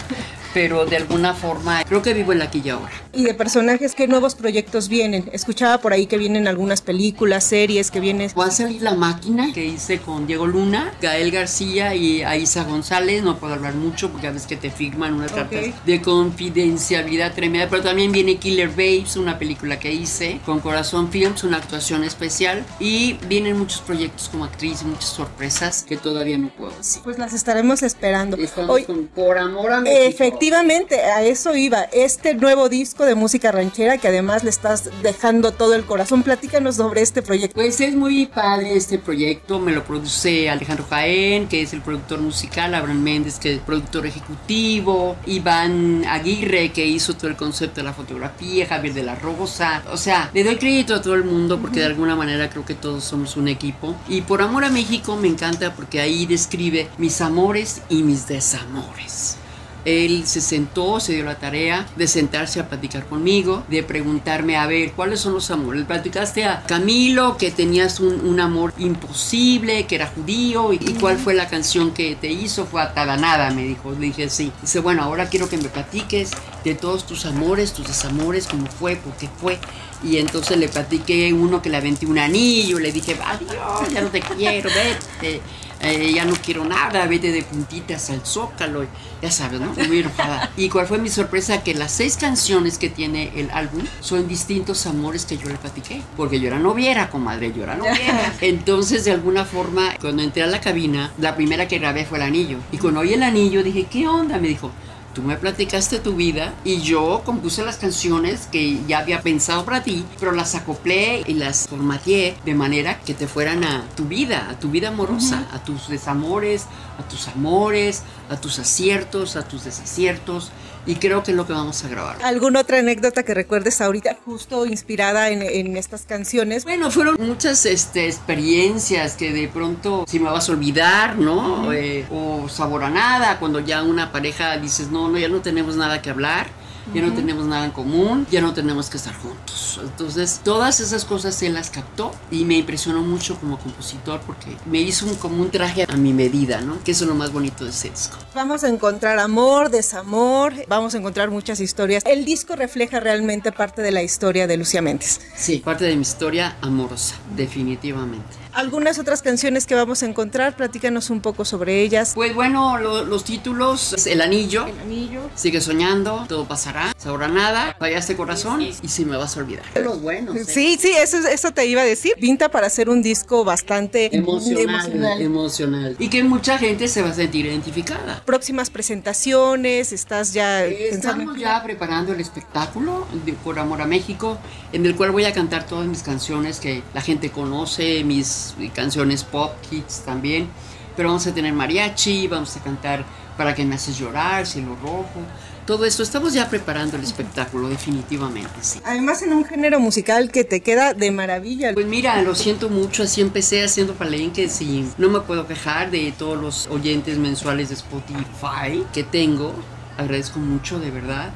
Pero 0.54 0.86
de 0.86 0.98
alguna 0.98 1.34
forma 1.34 1.84
creo 1.84 2.02
que 2.02 2.14
vivo 2.14 2.32
el 2.32 2.42
aquí 2.42 2.62
y 2.64 2.70
ahora. 2.70 2.92
Y 3.12 3.24
de 3.24 3.34
personajes, 3.34 3.94
¿qué 3.96 4.08
nuevos 4.08 4.36
proyectos 4.36 4.90
vienen? 4.90 5.30
Escuchaba 5.34 5.78
por 5.80 5.94
ahí 5.94 6.08
que 6.08 6.18
vienen 6.18 6.48
algunas 6.48 6.82
películas, 6.82 7.44
series, 7.44 7.92
que 7.92 8.00
vienen... 8.00 8.32
Va 8.40 8.46
a 8.46 8.52
salir 8.52 8.82
La 8.82 8.96
Máquina, 8.96 9.52
que 9.54 9.66
hice 9.66 10.00
con 10.00 10.26
Diego 10.26 10.48
Luna, 10.48 10.94
Gael 11.02 11.32
García 11.32 11.94
y 11.96 12.24
Aisa 12.24 12.64
González. 12.64 13.24
No 13.24 13.38
puedo 13.38 13.54
hablar 13.54 13.76
mucho 13.76 14.10
porque 14.10 14.28
a 14.28 14.32
veces 14.32 14.48
que 14.48 14.56
te 14.56 14.72
firman 14.72 15.14
unas 15.14 15.32
cartas 15.32 15.66
de 15.86 16.02
confidencialidad 16.02 17.34
tremenda. 17.34 17.70
Pero 17.70 17.84
también 17.84 18.12
viene 18.12 18.38
Killer 18.38 18.70
Babes, 18.70 19.16
una 19.16 19.38
película 19.38 19.80
que 19.80 19.92
hice 19.94 20.40
con 20.46 20.60
Corazón 20.60 21.10
Films, 21.10 21.44
una 21.44 21.58
actuación 21.58 22.04
especial. 22.04 22.66
Y 22.80 23.14
vienen 23.28 23.58
muchos 23.58 23.82
proyectos 23.82 24.30
como 24.30 24.46
actriz, 24.46 24.84
muchas 24.84 25.06
sorpresas 25.10 25.84
que 25.84 25.98
todavía 25.98 26.38
no 26.38 26.50
puedo 26.50 26.72
decir. 26.76 27.02
Pues 27.04 27.18
las 27.18 27.34
estaremos 27.34 27.84
esperando. 27.84 28.38
Estamos 28.38 28.72
Hoy, 28.72 28.84
con 28.86 29.08
Por 29.08 29.38
Amor 29.38 29.72
a 29.72 29.82
México. 29.82 30.02
efectivamente, 30.04 30.43
a 30.52 31.22
eso 31.22 31.56
iba. 31.56 31.84
Este 31.94 32.34
nuevo 32.34 32.68
disco 32.68 33.06
de 33.06 33.16
música 33.16 33.52
ranchera 33.54 33.98
que 33.98 34.10
además 34.10 34.44
le 34.44 34.50
estás 34.50 34.90
dejando 35.02 35.54
todo 35.54 35.74
el 35.74 35.86
corazón. 35.86 36.22
Platícanos 36.22 36.76
sobre 36.76 37.02
este 37.02 37.22
proyecto. 37.22 37.56
Pues 37.56 37.80
es 37.80 37.96
muy 37.96 38.26
padre 38.26 38.76
este 38.76 39.00
proyecto, 39.00 39.60
me 39.60 39.72
lo 39.72 39.86
produce 39.86 40.50
Alejandro 40.50 40.86
Jaén, 40.90 41.48
que 41.48 41.62
es 41.62 41.72
el 41.72 41.82
productor 41.82 42.20
musical, 42.20 42.76
Abraham 42.76 43.02
Méndez, 43.02 43.40
que 43.40 43.52
es 43.52 43.60
el 43.60 43.62
productor 43.62 44.06
ejecutivo, 44.06 45.16
Iván 45.26 46.04
Aguirre, 46.10 46.74
que 46.74 46.86
hizo 46.86 47.16
todo 47.16 47.30
el 47.30 47.38
concepto 47.38 47.78
de 47.78 47.84
la 47.86 47.94
fotografía, 47.94 48.68
Javier 48.68 48.94
de 48.94 49.04
la 49.04 49.16
Rosa, 49.16 49.82
o 49.92 49.98
sea, 49.98 50.30
le 50.34 50.44
doy 50.44 50.58
crédito 50.58 50.96
a 50.96 51.02
todo 51.02 51.16
el 51.16 51.24
mundo 51.24 51.60
porque 51.62 51.80
de 51.80 51.86
alguna 51.86 52.18
manera 52.18 52.50
creo 52.50 52.66
que 52.66 52.76
todos 52.76 53.06
somos 53.06 53.38
un 53.38 53.48
equipo. 53.48 53.96
Y 54.10 54.22
por 54.22 54.42
amor 54.42 54.66
a 54.66 54.70
México 54.70 55.16
me 55.16 55.30
encanta 55.30 55.74
porque 55.74 56.02
ahí 56.02 56.26
describe 56.26 56.90
mis 56.98 57.22
amores 57.22 57.82
y 57.88 58.04
mis 58.04 58.28
desamores. 58.28 59.38
Él 59.86 60.26
se 60.26 60.42
sentó, 60.42 61.00
se 61.00 61.14
dio 61.14 61.26
la 61.26 61.36
tarea 61.36 61.86
de 61.96 62.08
sentarse 62.08 62.60
a 62.60 62.70
platicar 62.70 63.06
conmigo, 63.06 63.64
de 63.70 63.84
preguntarme, 63.84 64.56
a 64.56 64.66
ver, 64.66 64.92
¿cuáles 64.94 65.20
son 65.20 65.34
los 65.34 65.52
amores? 65.52 65.82
Le 65.82 65.86
platicaste 65.86 66.46
a 66.46 66.64
Camilo 66.64 67.38
que 67.38 67.52
tenías 67.52 68.00
un, 68.00 68.40
amor 68.40 68.74
imposible, 68.78 69.86
que 69.86 69.96
era 69.96 70.08
judío, 70.08 70.74
y, 70.74 70.78
cuál 71.00 71.18
fue 71.18 71.34
la 71.34 71.48
canción 71.48 71.92
que 71.92 72.16
te 72.16 72.32
hizo, 72.32 72.66
fue 72.66 72.82
Atada 72.82 73.18
Nada, 73.18 73.52
me 73.52 73.64
dijo. 73.64 73.92
Le 73.92 74.08
dije, 74.08 74.30
sí. 74.30 74.52
Dice, 74.62 74.80
bueno, 74.80 75.04
ahora 75.04 75.30
quiero 75.30 75.50
que 75.50 75.58
me 75.58 75.70
platiques 75.70 76.32
de 76.64 76.76
todos 76.76 77.06
tus 77.06 77.26
amores, 77.26 77.74
tus 77.74 77.88
desamores, 77.88 78.48
cómo 78.48 78.68
fue, 78.68 78.96
por 78.96 79.14
qué 79.14 79.30
fue. 79.40 79.60
Y 80.04 80.18
entonces 80.18 80.58
le 80.58 80.68
platiqué 80.68 81.32
uno 81.32 81.62
que 81.62 81.70
le 81.70 81.78
aventé 81.78 82.06
un 82.06 82.20
anillo, 82.20 82.80
le 82.80 82.92
dije, 82.92 83.18
adiós, 83.26 83.94
ya 83.94 84.02
no 84.02 84.10
te 84.10 84.22
quiero, 84.22 84.70
vete. 84.70 85.42
Eh, 85.84 86.14
ya 86.14 86.24
no 86.24 86.34
quiero 86.36 86.64
nada, 86.64 87.06
vete 87.08 87.32
de 87.32 87.44
puntitas 87.44 88.10
al 88.10 88.26
zócalo, 88.26 88.86
ya 89.22 89.30
sabes, 89.30 89.60
¿no? 89.60 89.74
Muy 89.88 90.00
enojada. 90.00 90.52
Y 90.58 90.70
cuál 90.70 90.88
fue 90.88 90.98
mi 90.98 91.10
sorpresa, 91.10 91.64
que 91.64 91.74
las 91.74 91.92
seis 91.92 92.16
canciones 92.16 92.78
que 92.78 92.90
tiene 92.90 93.32
el 93.36 93.50
álbum 93.52 93.84
son 94.00 94.28
distintos 94.28 94.86
amores 94.86 95.26
que 95.26 95.38
yo 95.38 95.50
le 95.50 95.56
platiqué, 95.56 96.02
porque 96.16 96.40
yo 96.40 96.48
era 96.48 96.60
noviera, 96.60 97.10
comadre, 97.10 97.52
yo 97.54 97.64
era 97.64 97.76
noviera. 97.76 98.34
Entonces, 98.42 99.04
de 99.04 99.12
alguna 99.12 99.44
forma, 99.46 99.94
cuando 100.00 100.24
entré 100.24 100.44
a 100.44 100.48
la 100.48 100.62
cabina, 100.62 101.12
la 101.18 101.36
primera 101.36 101.68
que 101.68 101.80
grabé 101.80 102.06
fue 102.06 102.18
el 102.18 102.24
anillo. 102.24 102.60
Y 102.72 102.78
cuando 102.78 103.02
oí 103.02 103.14
el 103.14 103.24
anillo, 103.24 103.64
dije, 103.64 103.86
¿qué 103.90 104.08
onda? 104.08 104.38
Me 104.38 104.48
dijo, 104.48 104.72
Tú 105.14 105.22
me 105.22 105.38
platicaste 105.38 106.00
tu 106.00 106.16
vida 106.16 106.56
y 106.64 106.82
yo 106.82 107.22
compuse 107.24 107.64
las 107.64 107.78
canciones 107.78 108.48
que 108.48 108.80
ya 108.88 108.98
había 108.98 109.22
pensado 109.22 109.64
para 109.64 109.84
ti, 109.84 110.04
pero 110.20 110.32
las 110.32 110.56
acoplé 110.56 111.22
y 111.28 111.36
las 111.36 111.68
formateé 111.68 112.36
de 112.44 112.56
manera 112.56 113.00
que 113.00 113.14
te 113.14 113.28
fueran 113.28 113.64
a 113.64 113.84
tu 113.96 114.06
vida, 114.06 114.50
a 114.50 114.60
tu 114.60 114.72
vida 114.72 114.88
amorosa, 114.88 115.48
a 115.54 115.64
tus 115.64 115.88
desamores, 115.88 116.66
a 116.98 117.08
tus 117.08 117.28
amores, 117.28 118.02
a 118.30 118.38
tus 118.38 118.58
aciertos, 118.58 119.36
a 119.36 119.48
tus 119.48 119.66
desaciertos. 119.66 120.52
Y 120.86 120.96
creo 120.96 121.24
que 121.24 121.32
es 121.32 121.38
lo 121.38 121.48
que 121.48 121.54
vamos 121.54 121.84
a 121.84 121.88
grabar. 121.88 122.18
¿Alguna 122.24 122.62
otra 122.62 122.80
anécdota 122.80 123.24
que 123.24 123.34
recuerdes 123.34 123.80
ahorita, 123.80 124.18
justo 124.26 124.66
inspirada 124.66 125.30
en, 125.30 125.42
en 125.42 125.78
estas 125.78 126.04
canciones? 126.04 126.66
Bueno, 126.66 126.92
fueron 126.92 127.16
muchas 127.20 127.66
este, 127.66 128.08
experiencias 128.08 129.16
que 129.16 129.32
de 129.32 129.48
pronto 129.48 130.06
si 130.08 130.20
me 130.20 130.30
vas 130.30 130.50
a 130.50 130.52
olvidar, 130.52 131.18
¿no? 131.18 131.72
Eh, 131.72 132.06
o 132.12 132.50
sabor 132.50 132.84
a 132.84 132.90
nada, 132.90 133.40
cuando 133.40 133.60
ya 133.60 133.84
una 133.84 134.12
pareja 134.12 134.58
dices, 134.58 134.90
no, 134.90 135.10
no, 135.10 135.18
ya 135.18 135.30
no 135.30 135.42
tenemos 135.42 135.76
nada 135.76 136.02
que 136.02 136.10
hablar 136.10 136.63
ya 136.94 137.02
no 137.02 137.14
tenemos 137.14 137.46
nada 137.46 137.66
en 137.66 137.72
común, 137.72 138.28
ya 138.32 138.42
no 138.42 138.54
tenemos 138.54 138.90
que 138.90 138.98
estar 138.98 139.16
juntos. 139.16 139.80
Entonces, 139.82 140.42
todas 140.44 140.80
esas 140.80 141.06
cosas 141.06 141.42
él 141.44 141.54
las 141.54 141.70
captó 141.70 142.14
y 142.32 142.46
me 142.46 142.58
impresionó 142.58 143.02
mucho 143.02 143.36
como 143.40 143.58
compositor 143.58 144.22
porque 144.22 144.58
me 144.66 144.80
hizo 144.80 145.06
un, 145.06 145.16
como 145.16 145.42
un 145.42 145.50
traje 145.50 145.86
a 145.88 145.96
mi 145.96 146.14
medida, 146.14 146.62
¿no? 146.62 146.82
Que 146.84 146.92
eso 146.92 147.06
es 147.06 147.10
lo 147.10 147.16
más 147.16 147.32
bonito 147.32 147.64
de 147.64 147.72
ese 147.72 147.90
disco. 147.90 148.18
Vamos 148.36 148.64
a 148.64 148.70
encontrar 148.70 149.20
amor, 149.20 149.70
desamor, 149.70 150.54
vamos 150.68 150.96
a 150.96 150.98
encontrar 150.98 151.30
muchas 151.30 151.60
historias. 151.60 152.04
El 152.06 152.26
disco 152.26 152.56
refleja 152.56 153.00
realmente 153.00 153.52
parte 153.52 153.82
de 153.82 153.92
la 153.92 154.04
historia 154.04 154.48
de 154.48 154.58
Lucía 154.58 154.82
Méndez. 154.82 155.22
Sí, 155.36 155.62
parte 155.64 155.86
de 155.86 155.96
mi 155.96 156.02
historia 156.02 156.58
amorosa, 156.62 157.16
definitivamente. 157.36 158.43
Algunas 158.54 159.00
otras 159.00 159.22
canciones 159.24 159.66
que 159.66 159.74
vamos 159.74 160.04
a 160.04 160.06
encontrar, 160.06 160.56
platícanos 160.56 161.10
un 161.10 161.22
poco 161.22 161.44
sobre 161.44 161.82
ellas. 161.82 162.12
Pues 162.14 162.36
bueno, 162.36 162.78
lo, 162.78 163.04
los 163.04 163.24
títulos, 163.24 164.06
El 164.06 164.22
Anillo, 164.22 164.68
El 164.68 164.80
Anillo, 164.80 165.22
Sigue 165.36 165.60
Soñando, 165.60 166.26
Todo 166.30 166.46
Pasará, 166.48 166.94
Sabrá 166.98 167.28
Nada, 167.28 167.76
Fallaste 167.80 168.16
Corazón 168.16 168.62
y 168.62 168.74
Si 168.74 169.06
Me 169.06 169.18
Vas 169.18 169.36
a 169.38 169.40
Olvidar. 169.40 169.66
Los 169.84 170.00
buenos. 170.02 170.36
¿eh? 170.36 170.46
Sí, 170.46 170.78
sí, 170.80 170.92
eso, 170.96 171.18
eso 171.28 171.52
te 171.52 171.66
iba 171.66 171.82
a 171.82 171.86
decir. 171.86 172.14
Pinta 172.20 172.50
para 172.50 172.68
hacer 172.68 172.90
un 172.90 173.02
disco 173.02 173.44
bastante 173.44 174.16
Emocional, 174.16 174.62
emocional. 174.86 175.22
emocional. 175.22 175.96
Y 175.98 176.10
que 176.10 176.24
mucha 176.24 176.58
gente 176.60 176.88
se 176.88 177.02
va 177.02 177.10
a 177.10 177.14
sentir 177.14 177.48
identificada. 177.48 178.22
Próximas 178.26 178.70
presentaciones, 178.70 179.92
estás 179.92 180.34
ya 180.34 180.64
pensando 180.68 181.22
Estamos 181.24 181.40
ya 181.40 181.64
preparando 181.64 182.14
el 182.14 182.20
espectáculo 182.22 183.08
de 183.26 183.34
Por 183.34 183.58
Amor 183.58 183.82
a 183.82 183.86
México, 183.86 184.38
en 184.72 184.86
el 184.86 184.96
cual 184.96 185.12
voy 185.12 185.26
a 185.26 185.34
cantar 185.34 185.66
todas 185.66 185.88
mis 185.88 186.04
canciones 186.04 186.60
que 186.60 186.84
la 186.94 187.02
gente 187.02 187.32
conoce, 187.32 188.04
mis 188.04 188.43
canciones 188.74 189.24
pop, 189.24 189.52
hits 189.72 190.02
también. 190.02 190.50
Pero 190.96 191.10
vamos 191.10 191.26
a 191.28 191.34
tener 191.34 191.54
mariachi, 191.54 192.28
vamos 192.28 192.56
a 192.56 192.60
cantar 192.60 193.04
Para 193.38 193.56
que 193.56 193.66
me 193.66 193.76
haces 193.76 193.98
llorar, 193.98 194.46
Cielo 194.46 194.78
Rojo. 194.82 195.22
Todo 195.66 195.86
esto, 195.86 196.04
estamos 196.04 196.34
ya 196.34 196.50
preparando 196.50 196.98
el 196.98 197.04
espectáculo, 197.04 197.70
definitivamente, 197.70 198.52
sí. 198.62 198.82
Además 198.84 199.22
en 199.22 199.32
un 199.32 199.46
género 199.46 199.80
musical 199.80 200.30
que 200.30 200.44
te 200.44 200.62
queda 200.62 200.94
de 200.94 201.10
maravilla. 201.10 201.74
Pues 201.74 201.88
mira, 201.88 202.22
lo 202.22 202.36
siento 202.36 202.70
mucho, 202.70 203.04
así 203.04 203.22
empecé 203.22 203.64
haciendo 203.64 203.94
palenques 203.94 204.62
y 204.62 204.86
no 204.98 205.10
me 205.10 205.22
puedo 205.22 205.48
quejar 205.48 205.90
de 205.90 206.14
todos 206.18 206.38
los 206.38 206.68
oyentes 206.68 207.18
mensuales 207.18 207.70
de 207.70 207.76
Spotify 207.76 208.84
que 208.94 209.04
tengo. 209.04 209.54
Agradezco 209.98 210.40
mucho, 210.40 210.80
de 210.80 210.92
verdad. 210.92 211.32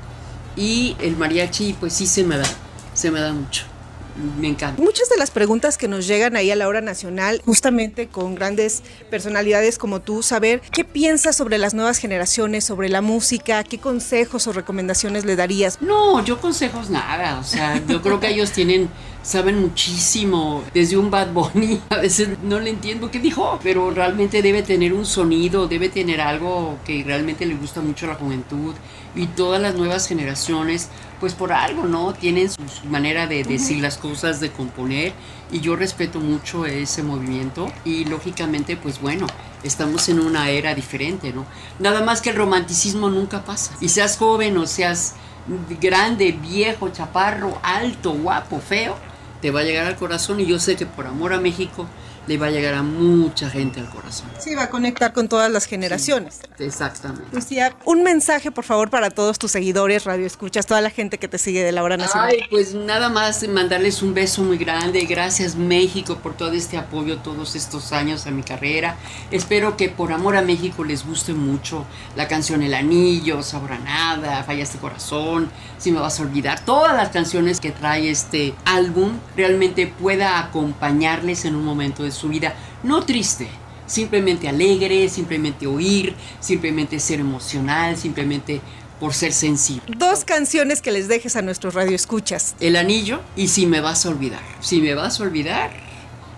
Y 0.57 0.97
el 0.99 1.15
mariachi, 1.15 1.73
pues 1.79 1.93
sí 1.93 2.05
se 2.05 2.25
me 2.25 2.37
da, 2.37 2.45
se 2.93 3.11
me 3.11 3.21
da 3.21 3.31
mucho. 3.31 3.63
Me 4.39 4.47
encanta. 4.47 4.81
Muchas 4.81 5.09
de 5.09 5.17
las 5.17 5.31
preguntas 5.31 5.77
que 5.77 5.87
nos 5.87 6.07
llegan 6.07 6.35
ahí 6.35 6.51
a 6.51 6.55
la 6.55 6.67
hora 6.67 6.81
nacional, 6.81 7.41
justamente 7.45 8.07
con 8.07 8.35
grandes 8.35 8.83
personalidades 9.09 9.77
como 9.77 10.01
tú, 10.01 10.23
saber 10.23 10.61
qué 10.71 10.83
piensas 10.83 11.35
sobre 11.35 11.57
las 11.57 11.73
nuevas 11.73 11.97
generaciones, 11.99 12.63
sobre 12.63 12.89
la 12.89 13.01
música, 13.01 13.63
qué 13.63 13.77
consejos 13.77 14.47
o 14.47 14.53
recomendaciones 14.53 15.25
le 15.25 15.35
darías. 15.35 15.81
No, 15.81 16.23
yo 16.23 16.39
consejos 16.39 16.89
nada, 16.89 17.39
o 17.39 17.43
sea, 17.43 17.81
yo 17.87 18.01
creo 18.01 18.19
que 18.19 18.29
ellos 18.29 18.51
tienen, 18.51 18.89
saben 19.21 19.59
muchísimo, 19.59 20.63
desde 20.73 20.97
un 20.97 21.11
Bad 21.11 21.33
Bunny, 21.33 21.81
a 21.89 21.97
veces 21.97 22.29
no 22.43 22.59
le 22.59 22.71
entiendo 22.71 23.11
qué 23.11 23.19
dijo, 23.19 23.59
pero 23.61 23.91
realmente 23.91 24.41
debe 24.41 24.63
tener 24.63 24.93
un 24.93 25.05
sonido, 25.05 25.67
debe 25.67 25.89
tener 25.89 26.21
algo 26.21 26.77
que 26.85 27.03
realmente 27.03 27.45
le 27.45 27.55
gusta 27.55 27.81
mucho 27.81 28.05
a 28.05 28.09
la 28.09 28.15
juventud 28.15 28.73
y 29.17 29.27
todas 29.27 29.61
las 29.61 29.75
nuevas 29.75 30.07
generaciones, 30.07 30.89
pues 31.19 31.33
por 31.33 31.51
algo, 31.51 31.83
¿no? 31.85 32.13
Tienen 32.13 32.49
su, 32.49 32.61
su 32.69 32.85
manera 32.87 33.27
de 33.27 33.43
decir 33.43 33.81
las 33.81 33.97
cosas, 33.97 34.39
de 34.39 34.51
componer 34.51 35.13
y 35.51 35.59
yo 35.59 35.75
respeto 35.75 36.19
mucho 36.19 36.65
ese 36.65 37.03
movimiento 37.03 37.71
y 37.83 38.05
lógicamente, 38.05 38.77
pues 38.77 39.01
bueno, 39.01 39.27
estamos 39.63 40.07
en 40.09 40.19
una 40.19 40.49
era 40.49 40.75
diferente, 40.75 41.33
¿no? 41.33 41.45
Nada 41.79 42.01
más 42.03 42.21
que 42.21 42.29
el 42.29 42.35
romanticismo 42.35 43.09
nunca 43.09 43.43
pasa. 43.43 43.73
Y 43.81 43.89
seas 43.89 44.17
joven 44.17 44.57
o 44.57 44.67
seas 44.67 45.15
grande, 45.81 46.31
viejo, 46.31 46.89
chaparro, 46.89 47.59
alto, 47.63 48.11
guapo, 48.13 48.59
feo, 48.59 48.95
te 49.41 49.51
va 49.51 49.61
a 49.61 49.63
llegar 49.63 49.87
al 49.87 49.95
corazón 49.95 50.39
y 50.39 50.45
yo 50.45 50.59
sé 50.59 50.75
que 50.75 50.85
por 50.85 51.07
amor 51.07 51.33
a 51.33 51.39
México 51.39 51.87
le 52.27 52.37
va 52.37 52.47
a 52.47 52.51
llegar 52.51 52.73
a 52.73 52.83
mucha 52.83 53.49
gente 53.49 53.79
al 53.79 53.89
corazón. 53.89 54.27
Sí, 54.37 54.53
va 54.53 54.63
a 54.63 54.69
conectar 54.69 55.13
con 55.13 55.29
todas 55.29 55.49
las 55.51 55.65
generaciones. 55.65 56.41
Exactamente. 56.59 57.25
Lucía, 57.31 57.75
un 57.85 58.03
mensaje 58.03 58.51
por 58.51 58.65
favor 58.65 58.89
para 58.89 59.09
todos 59.09 59.39
tus 59.39 59.51
seguidores, 59.51 60.03
radio 60.03 60.25
escuchas, 60.25 60.65
toda 60.65 60.81
la 60.81 60.89
gente 60.89 61.17
que 61.17 61.27
te 61.27 61.37
sigue 61.37 61.63
de 61.63 61.71
la 61.71 61.83
hora 61.83 61.97
nacional. 61.97 62.29
Ay, 62.31 62.41
pues 62.49 62.73
nada 62.73 63.09
más 63.09 63.47
mandarles 63.47 64.01
un 64.01 64.13
beso 64.13 64.41
muy 64.41 64.57
grande. 64.57 65.05
Gracias 65.05 65.55
México 65.55 66.17
por 66.17 66.35
todo 66.35 66.51
este 66.51 66.77
apoyo 66.77 67.17
todos 67.19 67.55
estos 67.55 67.91
años 67.93 68.27
a 68.27 68.31
mi 68.31 68.43
carrera. 68.43 68.97
Espero 69.31 69.77
que 69.77 69.89
por 69.89 70.11
amor 70.11 70.35
a 70.35 70.41
México 70.41 70.83
les 70.83 71.05
guste 71.05 71.33
mucho 71.33 71.85
la 72.15 72.27
canción 72.27 72.61
El 72.61 72.73
Anillo, 72.73 73.41
Sabor 73.43 73.73
a 73.73 73.79
Nada, 73.79 74.43
Fallaste 74.43 74.77
Corazón, 74.77 75.49
Si 75.77 75.91
me 75.91 75.99
vas 75.99 76.19
a 76.19 76.23
olvidar. 76.23 76.63
Todas 76.65 76.95
las 76.95 77.09
canciones 77.09 77.59
que 77.59 77.71
trae 77.71 78.09
este 78.09 78.55
álbum 78.65 79.13
realmente 79.35 79.87
pueda 79.87 80.39
acompañarles 80.39 81.45
en 81.45 81.55
un 81.55 81.63
momento 81.63 82.03
de 82.03 82.11
su 82.11 82.29
vida. 82.29 82.55
No 82.83 83.03
triste, 83.03 83.47
simplemente 83.85 84.47
alegre, 84.47 85.09
simplemente 85.09 85.67
oír, 85.67 86.15
simplemente 86.39 86.99
ser 86.99 87.19
emocional, 87.19 87.97
simplemente 87.97 88.61
por 88.99 89.13
ser 89.13 89.33
sensible. 89.33 89.95
Dos 89.97 90.25
canciones 90.25 90.81
que 90.81 90.91
les 90.91 91.07
dejes 91.07 91.35
a 91.35 91.41
nuestros 91.41 91.73
radioescuchas. 91.73 92.55
El 92.59 92.75
anillo 92.75 93.21
y 93.35 93.47
si 93.47 93.65
me 93.65 93.81
vas 93.81 94.05
a 94.05 94.09
olvidar. 94.09 94.41
Si 94.59 94.81
me 94.81 94.95
vas 94.95 95.19
a 95.19 95.23
olvidar, 95.23 95.71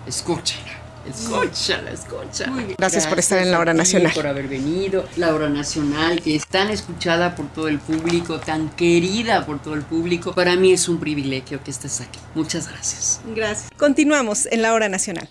escúchala. 0.06 0.69
Escúchala, 1.10 1.90
escúchala. 1.90 2.52
Muy 2.52 2.64
bien. 2.64 2.76
Gracias 2.78 3.06
por 3.06 3.18
estar 3.18 3.38
en 3.38 3.50
la 3.50 3.58
hora 3.58 3.74
nacional. 3.74 4.12
Por 4.14 4.26
haber 4.26 4.48
venido. 4.48 5.06
La 5.16 5.34
hora 5.34 5.48
nacional, 5.48 6.20
que 6.20 6.36
es 6.36 6.46
tan 6.46 6.70
escuchada 6.70 7.34
por 7.34 7.52
todo 7.52 7.68
el 7.68 7.78
público, 7.78 8.40
tan 8.40 8.70
querida 8.70 9.46
por 9.46 9.60
todo 9.60 9.74
el 9.74 9.82
público. 9.82 10.34
Para 10.34 10.56
mí 10.56 10.72
es 10.72 10.88
un 10.88 10.98
privilegio 10.98 11.62
que 11.62 11.70
estés 11.70 12.00
aquí. 12.00 12.18
Muchas 12.34 12.68
gracias. 12.68 13.20
Gracias. 13.34 13.70
Continuamos 13.76 14.46
en 14.46 14.62
la 14.62 14.72
hora 14.72 14.88
nacional. 14.88 15.28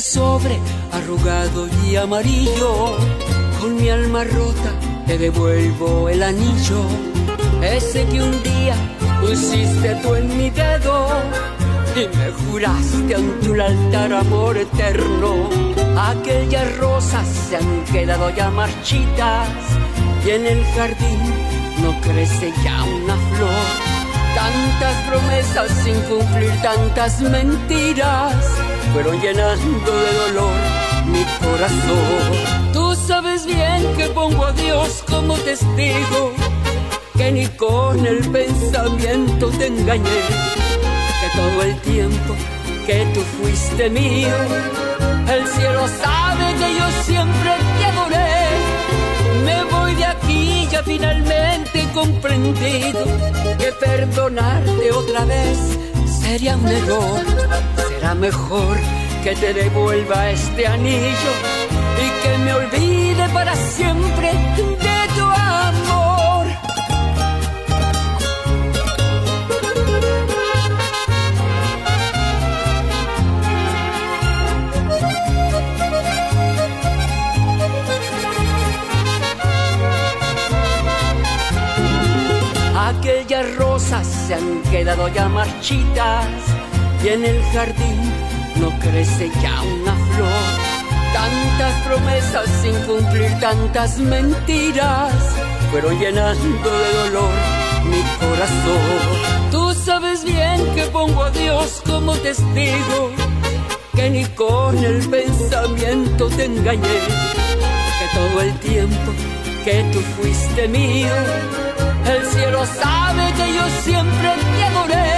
Sobre 0.00 0.58
arrugado 0.92 1.68
y 1.82 1.96
amarillo, 1.96 2.98
con 3.58 3.76
mi 3.76 3.88
alma 3.88 4.24
rota 4.24 4.70
te 5.06 5.16
devuelvo 5.16 6.10
el 6.10 6.22
anillo, 6.22 6.84
ese 7.62 8.04
que 8.04 8.22
un 8.22 8.42
día 8.42 8.74
pusiste 9.22 9.94
tú 10.02 10.14
en 10.14 10.36
mi 10.36 10.50
dedo 10.50 11.08
y 11.96 12.14
me 12.14 12.30
juraste 12.30 13.14
ante 13.14 13.48
un 13.48 13.58
altar 13.58 14.12
amor 14.12 14.58
eterno. 14.58 15.48
Aquellas 15.96 16.76
rosas 16.76 17.26
se 17.26 17.56
han 17.56 17.84
quedado 17.86 18.28
ya 18.36 18.50
marchitas 18.50 19.48
y 20.26 20.30
en 20.30 20.44
el 20.44 20.64
jardín 20.74 21.20
no 21.82 21.98
crece 22.02 22.52
ya 22.62 22.84
una 22.84 23.16
flor. 23.16 23.66
Tantas 24.34 25.08
promesas 25.08 25.70
sin 25.82 25.98
cumplir, 26.02 26.52
tantas 26.60 27.22
mentiras 27.22 28.34
fueron 28.96 29.20
llenando 29.20 29.92
de 30.04 30.12
dolor 30.24 30.56
mi 31.12 31.22
corazón. 31.44 32.72
Tú 32.72 32.94
sabes 32.94 33.44
bien 33.44 33.94
que 33.94 34.06
pongo 34.06 34.46
a 34.46 34.52
Dios 34.52 35.04
como 35.10 35.34
testigo, 35.34 36.32
que 37.14 37.30
ni 37.30 37.46
con 37.46 38.06
el 38.06 38.20
pensamiento 38.30 39.50
te 39.50 39.66
engañé, 39.66 40.22
que 41.20 41.28
todo 41.38 41.62
el 41.62 41.78
tiempo 41.82 42.34
que 42.86 43.06
tú 43.12 43.20
fuiste 43.36 43.90
mío, 43.90 44.34
el 45.28 45.46
cielo 45.46 45.86
sabe 46.02 46.54
que 46.54 46.68
yo 46.78 46.86
siempre 47.04 47.50
te 47.78 47.84
adoré. 47.84 48.46
Me 49.44 49.64
voy 49.64 49.94
de 49.94 50.06
aquí 50.06 50.68
ya 50.70 50.82
finalmente 50.82 51.86
comprendido 51.92 53.04
que 53.58 53.72
perdonarte 53.78 54.90
otra 54.90 55.26
vez 55.26 55.85
sería 56.26 56.56
un 56.56 56.68
error. 56.68 57.20
Será 57.88 58.14
mejor 58.14 58.76
que 59.22 59.34
te 59.36 59.54
devuelva 59.54 60.30
este 60.30 60.66
anillo 60.66 61.32
y 62.04 62.06
que 62.22 62.38
me 62.44 62.52
olvide 62.54 63.28
para 63.30 63.54
siempre 63.54 64.32
de 64.82 64.95
se 83.86 84.34
han 84.34 84.62
quedado 84.64 85.06
ya 85.08 85.28
marchitas 85.28 86.26
y 87.04 87.08
en 87.08 87.24
el 87.24 87.40
jardín 87.52 88.12
no 88.60 88.70
crece 88.80 89.30
ya 89.40 89.62
una 89.62 89.94
flor. 89.94 90.42
Tantas 91.12 91.82
promesas 91.86 92.50
sin 92.62 92.74
cumplir, 92.82 93.30
tantas 93.38 93.98
mentiras 93.98 95.12
fueron 95.70 95.96
llenando 96.00 96.70
de 96.82 96.92
dolor 97.04 97.30
mi 97.84 98.02
corazón. 98.18 99.50
Tú 99.52 99.72
sabes 99.72 100.24
bien 100.24 100.74
que 100.74 100.82
pongo 100.86 101.22
a 101.22 101.30
Dios 101.30 101.80
como 101.86 102.16
testigo, 102.16 103.12
que 103.94 104.10
ni 104.10 104.24
con 104.24 104.76
el 104.78 105.08
pensamiento 105.08 106.28
te 106.30 106.46
engañé, 106.46 107.00
que 107.98 108.18
todo 108.18 108.40
el 108.40 108.52
tiempo 108.58 109.12
que 109.64 109.84
tú 109.92 110.00
fuiste 110.16 110.66
mío, 110.66 111.14
cielo 112.36 112.66
sabe 112.66 113.32
que 113.38 113.54
yo 113.54 113.64
siempre 113.82 114.28
te 114.56 114.64
adoré. 114.64 115.12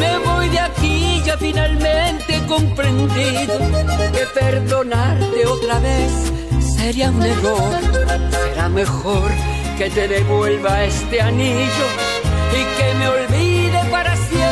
Me 0.00 0.18
voy 0.26 0.48
de 0.48 0.60
aquí 0.60 1.22
ya 1.24 1.36
finalmente 1.36 2.36
he 2.36 2.46
comprendido 2.46 3.58
que 4.12 4.24
perdonarte 4.40 5.46
otra 5.46 5.78
vez 5.80 6.12
sería 6.76 7.10
un 7.10 7.22
error. 7.22 7.72
Será 8.30 8.68
mejor 8.68 9.30
que 9.78 9.90
te 9.90 10.08
devuelva 10.08 10.84
este 10.84 11.20
anillo 11.20 11.86
y 12.58 12.62
que 12.76 12.94
me 12.98 13.08
olvide 13.08 13.80
para 13.90 14.14
siempre 14.16 14.51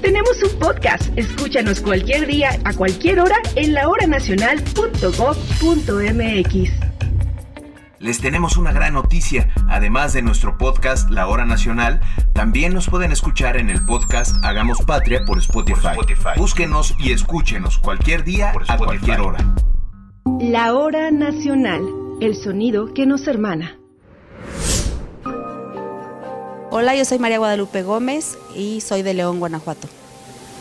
Tenemos 0.00 0.42
un 0.42 0.58
podcast. 0.58 1.10
Escúchanos 1.16 1.80
cualquier 1.80 2.26
día, 2.26 2.50
a 2.64 2.72
cualquier 2.72 3.20
hora, 3.20 3.36
en 3.56 3.74
lahoranacional.gov.mx. 3.74 6.70
Les 7.98 8.20
tenemos 8.20 8.56
una 8.56 8.72
gran 8.72 8.94
noticia. 8.94 9.52
Además 9.68 10.12
de 10.12 10.22
nuestro 10.22 10.56
podcast 10.56 11.10
La 11.10 11.26
Hora 11.26 11.44
Nacional, 11.44 12.00
también 12.32 12.72
nos 12.72 12.88
pueden 12.88 13.10
escuchar 13.10 13.56
en 13.56 13.70
el 13.70 13.84
podcast 13.84 14.36
Hagamos 14.44 14.82
Patria 14.82 15.22
por 15.26 15.38
Spotify. 15.38 15.96
Búsquenos 16.36 16.94
y 17.00 17.10
escúchenos 17.10 17.78
cualquier 17.78 18.22
día 18.22 18.52
a 18.68 18.76
cualquier 18.76 19.20
hora. 19.20 19.38
La 20.40 20.74
Hora 20.74 21.10
Nacional. 21.10 21.82
El 22.20 22.36
sonido 22.36 22.94
que 22.94 23.06
nos 23.06 23.26
hermana. 23.26 23.78
Hola, 26.70 26.94
yo 26.94 27.06
soy 27.06 27.18
María 27.18 27.38
Guadalupe 27.38 27.82
Gómez 27.82 28.36
y 28.54 28.82
soy 28.82 29.02
de 29.02 29.14
León, 29.14 29.38
Guanajuato. 29.38 29.88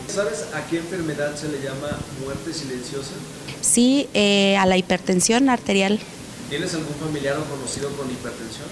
¿Sabes 0.08 0.46
a 0.54 0.66
qué 0.68 0.78
enfermedad 0.78 1.36
se 1.36 1.50
le 1.50 1.62
llama 1.62 1.90
muerte 2.24 2.54
silenciosa? 2.54 3.12
Sí, 3.60 4.08
eh, 4.14 4.56
a 4.56 4.66
la 4.66 4.78
hipertensión 4.78 5.50
arterial. 5.50 6.00
¿Tienes 6.50 6.74
algún 6.76 6.96
familiar 6.96 7.36
o 7.38 7.44
conocido 7.44 7.90
con 7.90 8.10
hipertensión? 8.10 8.68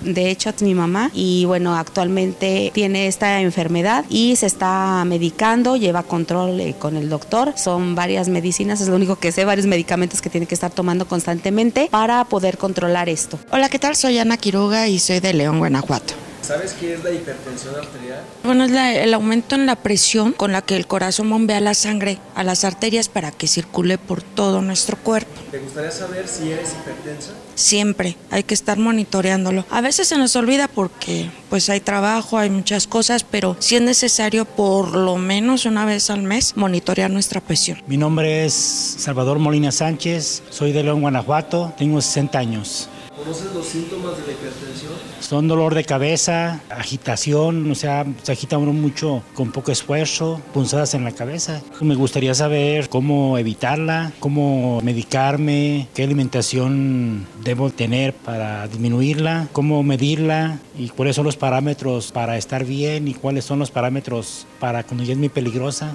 De 0.00 0.30
hecho, 0.30 0.50
es 0.50 0.62
mi 0.62 0.74
mamá 0.74 1.12
y 1.14 1.44
bueno, 1.44 1.76
actualmente 1.76 2.72
tiene 2.74 3.06
esta 3.06 3.40
enfermedad 3.40 4.04
y 4.08 4.34
se 4.34 4.46
está 4.46 5.04
medicando, 5.06 5.76
lleva 5.76 6.02
control 6.02 6.58
eh, 6.58 6.74
con 6.76 6.96
el 6.96 7.08
doctor. 7.08 7.52
Son 7.56 7.94
varias 7.94 8.28
medicinas, 8.28 8.80
es 8.80 8.88
lo 8.88 8.96
único 8.96 9.14
que 9.14 9.30
sé, 9.30 9.44
varios 9.44 9.68
medicamentos 9.68 10.20
que 10.20 10.30
tiene 10.30 10.46
que 10.46 10.54
estar 10.54 10.72
tomando 10.72 11.06
constantemente 11.06 11.86
para 11.88 12.24
poder 12.24 12.58
controlar 12.58 13.08
esto. 13.08 13.38
Hola, 13.52 13.68
¿qué 13.68 13.78
tal? 13.78 13.94
Soy 13.94 14.18
Ana 14.18 14.38
Quiroga 14.38 14.88
y 14.88 14.98
soy 14.98 15.20
de 15.20 15.34
León, 15.34 15.60
Guanajuato. 15.60 16.14
¿Sabes 16.42 16.72
qué 16.72 16.94
es 16.94 17.04
la 17.04 17.10
hipertensión 17.12 17.74
arterial? 17.76 18.20
Bueno, 18.42 18.64
es 18.64 18.70
la- 18.70 18.92
el 18.94 19.14
aumento 19.14 19.54
en 19.54 19.66
la 19.66 19.76
presión 19.76 20.32
con 20.32 20.50
la 20.52 20.62
que 20.62 20.74
el 20.76 20.86
corazón 20.86 21.30
bombea 21.30 21.60
la 21.60 21.74
sangre 21.74 22.18
a 22.34 22.42
las 22.42 22.64
arterias 22.64 23.08
para 23.08 23.30
que 23.30 23.46
circule 23.46 23.98
por 23.98 24.22
todo 24.22 24.60
nuestro 24.62 24.96
cuerpo. 24.96 25.30
¿Te 25.50 25.58
gustaría 25.58 25.90
saber 25.92 26.26
si 26.26 26.50
eres 26.50 26.70
hipertensa? 26.72 27.30
Siempre 27.54 28.16
hay 28.30 28.42
que 28.42 28.54
estar 28.54 28.78
monitoreándolo. 28.78 29.64
A 29.70 29.80
veces 29.80 30.08
se 30.08 30.16
nos 30.18 30.34
olvida 30.34 30.66
porque 30.66 31.30
pues 31.50 31.68
hay 31.68 31.80
trabajo, 31.80 32.38
hay 32.38 32.48
muchas 32.50 32.86
cosas, 32.86 33.22
pero 33.22 33.56
sí 33.60 33.76
es 33.76 33.82
necesario 33.82 34.44
por 34.44 34.96
lo 34.96 35.16
menos 35.18 35.66
una 35.66 35.84
vez 35.84 36.10
al 36.10 36.22
mes 36.22 36.56
monitorear 36.56 37.10
nuestra 37.10 37.40
presión. 37.40 37.80
Mi 37.86 37.96
nombre 37.98 38.46
es 38.46 38.54
Salvador 38.54 39.38
Molina 39.38 39.70
Sánchez, 39.70 40.42
soy 40.50 40.72
de 40.72 40.82
León, 40.82 41.02
Guanajuato, 41.02 41.74
tengo 41.76 42.00
60 42.00 42.38
años. 42.38 42.88
¿Conoces 43.22 43.52
los 43.52 43.66
síntomas 43.66 44.16
de 44.16 44.26
la 44.26 44.32
hipertensión? 44.32 44.92
Son 45.20 45.46
dolor 45.46 45.74
de 45.74 45.84
cabeza, 45.84 46.62
agitación, 46.70 47.70
o 47.70 47.74
sea, 47.74 48.06
se 48.22 48.32
agita 48.32 48.56
uno 48.56 48.72
mucho 48.72 49.22
con 49.34 49.52
poco 49.52 49.70
esfuerzo, 49.70 50.40
punzadas 50.54 50.94
en 50.94 51.04
la 51.04 51.12
cabeza. 51.12 51.60
Me 51.82 51.96
gustaría 51.96 52.32
saber 52.32 52.88
cómo 52.88 53.36
evitarla, 53.36 54.12
cómo 54.20 54.80
medicarme, 54.80 55.86
qué 55.92 56.04
alimentación 56.04 57.26
debo 57.44 57.68
tener 57.68 58.14
para 58.14 58.66
disminuirla, 58.68 59.48
cómo 59.52 59.82
medirla 59.82 60.58
y 60.78 60.88
cuáles 60.88 61.14
son 61.14 61.26
los 61.26 61.36
parámetros 61.36 62.12
para 62.12 62.38
estar 62.38 62.64
bien 62.64 63.06
y 63.06 63.12
cuáles 63.12 63.44
son 63.44 63.58
los 63.58 63.70
parámetros 63.70 64.46
para 64.60 64.82
cuando 64.84 65.04
ya 65.04 65.12
es 65.12 65.18
muy 65.18 65.28
peligrosa. 65.28 65.94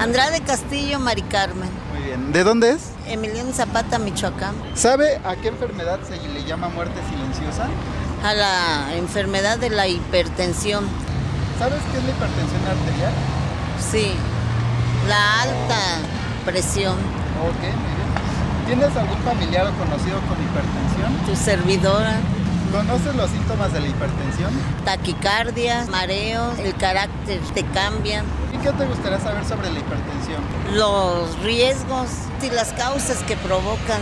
Andrade 0.00 0.40
Castillo, 0.40 0.98
Mari 0.98 1.22
Carmen. 1.22 1.70
Bien. 2.16 2.32
¿De 2.32 2.44
dónde 2.44 2.70
es? 2.70 2.90
Emiliano 3.06 3.52
Zapata, 3.52 3.98
Michoacán. 3.98 4.54
¿Sabe 4.74 5.20
a 5.24 5.36
qué 5.36 5.48
enfermedad 5.48 5.98
se 6.08 6.16
le 6.28 6.44
llama 6.44 6.68
muerte 6.68 7.00
silenciosa? 7.10 7.66
A 8.22 8.34
la 8.34 8.94
enfermedad 8.94 9.58
de 9.58 9.70
la 9.70 9.88
hipertensión. 9.88 10.84
¿Sabes 11.58 11.80
qué 11.92 11.98
es 11.98 12.04
la 12.04 12.10
hipertensión 12.10 12.62
arterial? 12.66 13.12
Sí, 13.90 14.12
la 15.08 15.42
alta 15.42 15.98
presión. 16.44 16.94
Ok, 16.94 17.60
muy 17.60 17.94
bien. 17.94 18.04
¿Tienes 18.66 18.96
algún 18.96 19.18
familiar 19.18 19.66
o 19.66 19.72
conocido 19.72 20.20
con 20.20 20.42
hipertensión? 20.42 21.26
Tu 21.26 21.36
servidora. 21.36 22.18
¿Conoces 22.72 23.14
los 23.14 23.30
síntomas 23.30 23.72
de 23.72 23.80
la 23.80 23.88
hipertensión? 23.88 24.50
Taquicardia, 24.84 25.86
mareo, 25.90 26.52
el 26.58 26.74
carácter 26.76 27.40
te 27.54 27.64
cambia. 27.66 28.24
¿Y 28.64 28.66
qué 28.66 28.72
te 28.72 28.86
gustaría 28.86 29.20
saber 29.20 29.44
sobre 29.44 29.70
la 29.70 29.78
hipertensión? 29.78 30.40
Los 30.72 31.38
riesgos 31.42 32.08
y 32.42 32.48
las 32.48 32.72
causas 32.72 33.22
que 33.24 33.36
provocan 33.36 34.00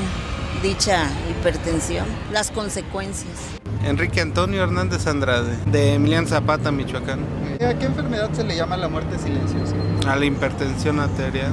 dicha 0.62 1.08
hipertensión, 1.28 2.06
las 2.32 2.52
consecuencias. 2.52 3.32
Enrique 3.84 4.20
Antonio 4.20 4.62
Hernández 4.62 5.08
Andrade, 5.08 5.56
de 5.66 5.94
Emiliano 5.94 6.28
Zapata, 6.28 6.70
Michoacán. 6.70 7.18
¿A 7.54 7.74
qué 7.74 7.86
enfermedad 7.86 8.30
se 8.32 8.44
le 8.44 8.54
llama 8.54 8.76
la 8.76 8.86
muerte 8.86 9.18
silenciosa? 9.18 9.74
A 10.06 10.14
la 10.14 10.24
hipertensión 10.26 11.00
arterial. 11.00 11.52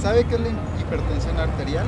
¿Sabe 0.00 0.24
qué 0.24 0.36
es 0.36 0.40
la 0.42 0.48
hipertensión 0.80 1.36
arterial? 1.40 1.86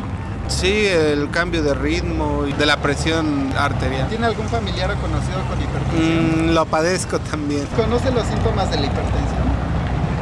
Sí, 0.48 0.86
el 0.88 1.30
cambio 1.30 1.62
de 1.62 1.74
ritmo 1.74 2.44
y 2.44 2.52
de 2.54 2.66
la 2.66 2.78
presión 2.78 3.52
arterial. 3.56 4.08
¿Tiene 4.08 4.26
algún 4.26 4.48
familiar 4.48 4.90
o 4.90 4.96
conocido 4.96 5.38
con 5.48 5.62
hipertensión? 5.62 6.48
Mm, 6.48 6.54
lo 6.54 6.66
padezco 6.66 7.20
también. 7.20 7.66
¿Conoce 7.76 8.10
los 8.10 8.26
síntomas 8.26 8.68
de 8.68 8.80
la 8.80 8.86
hipertensión? 8.86 9.55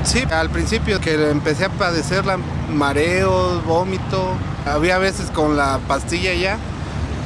Sí, 0.05 0.23
al 0.31 0.51
principio 0.51 1.01
que 1.01 1.31
empecé 1.31 1.65
a 1.65 1.71
padecerla, 1.71 2.39
mareos, 2.71 3.65
vómito, 3.65 4.35
había 4.67 4.99
veces 4.99 5.31
con 5.31 5.57
la 5.57 5.81
pastilla 5.89 6.35
ya 6.35 6.59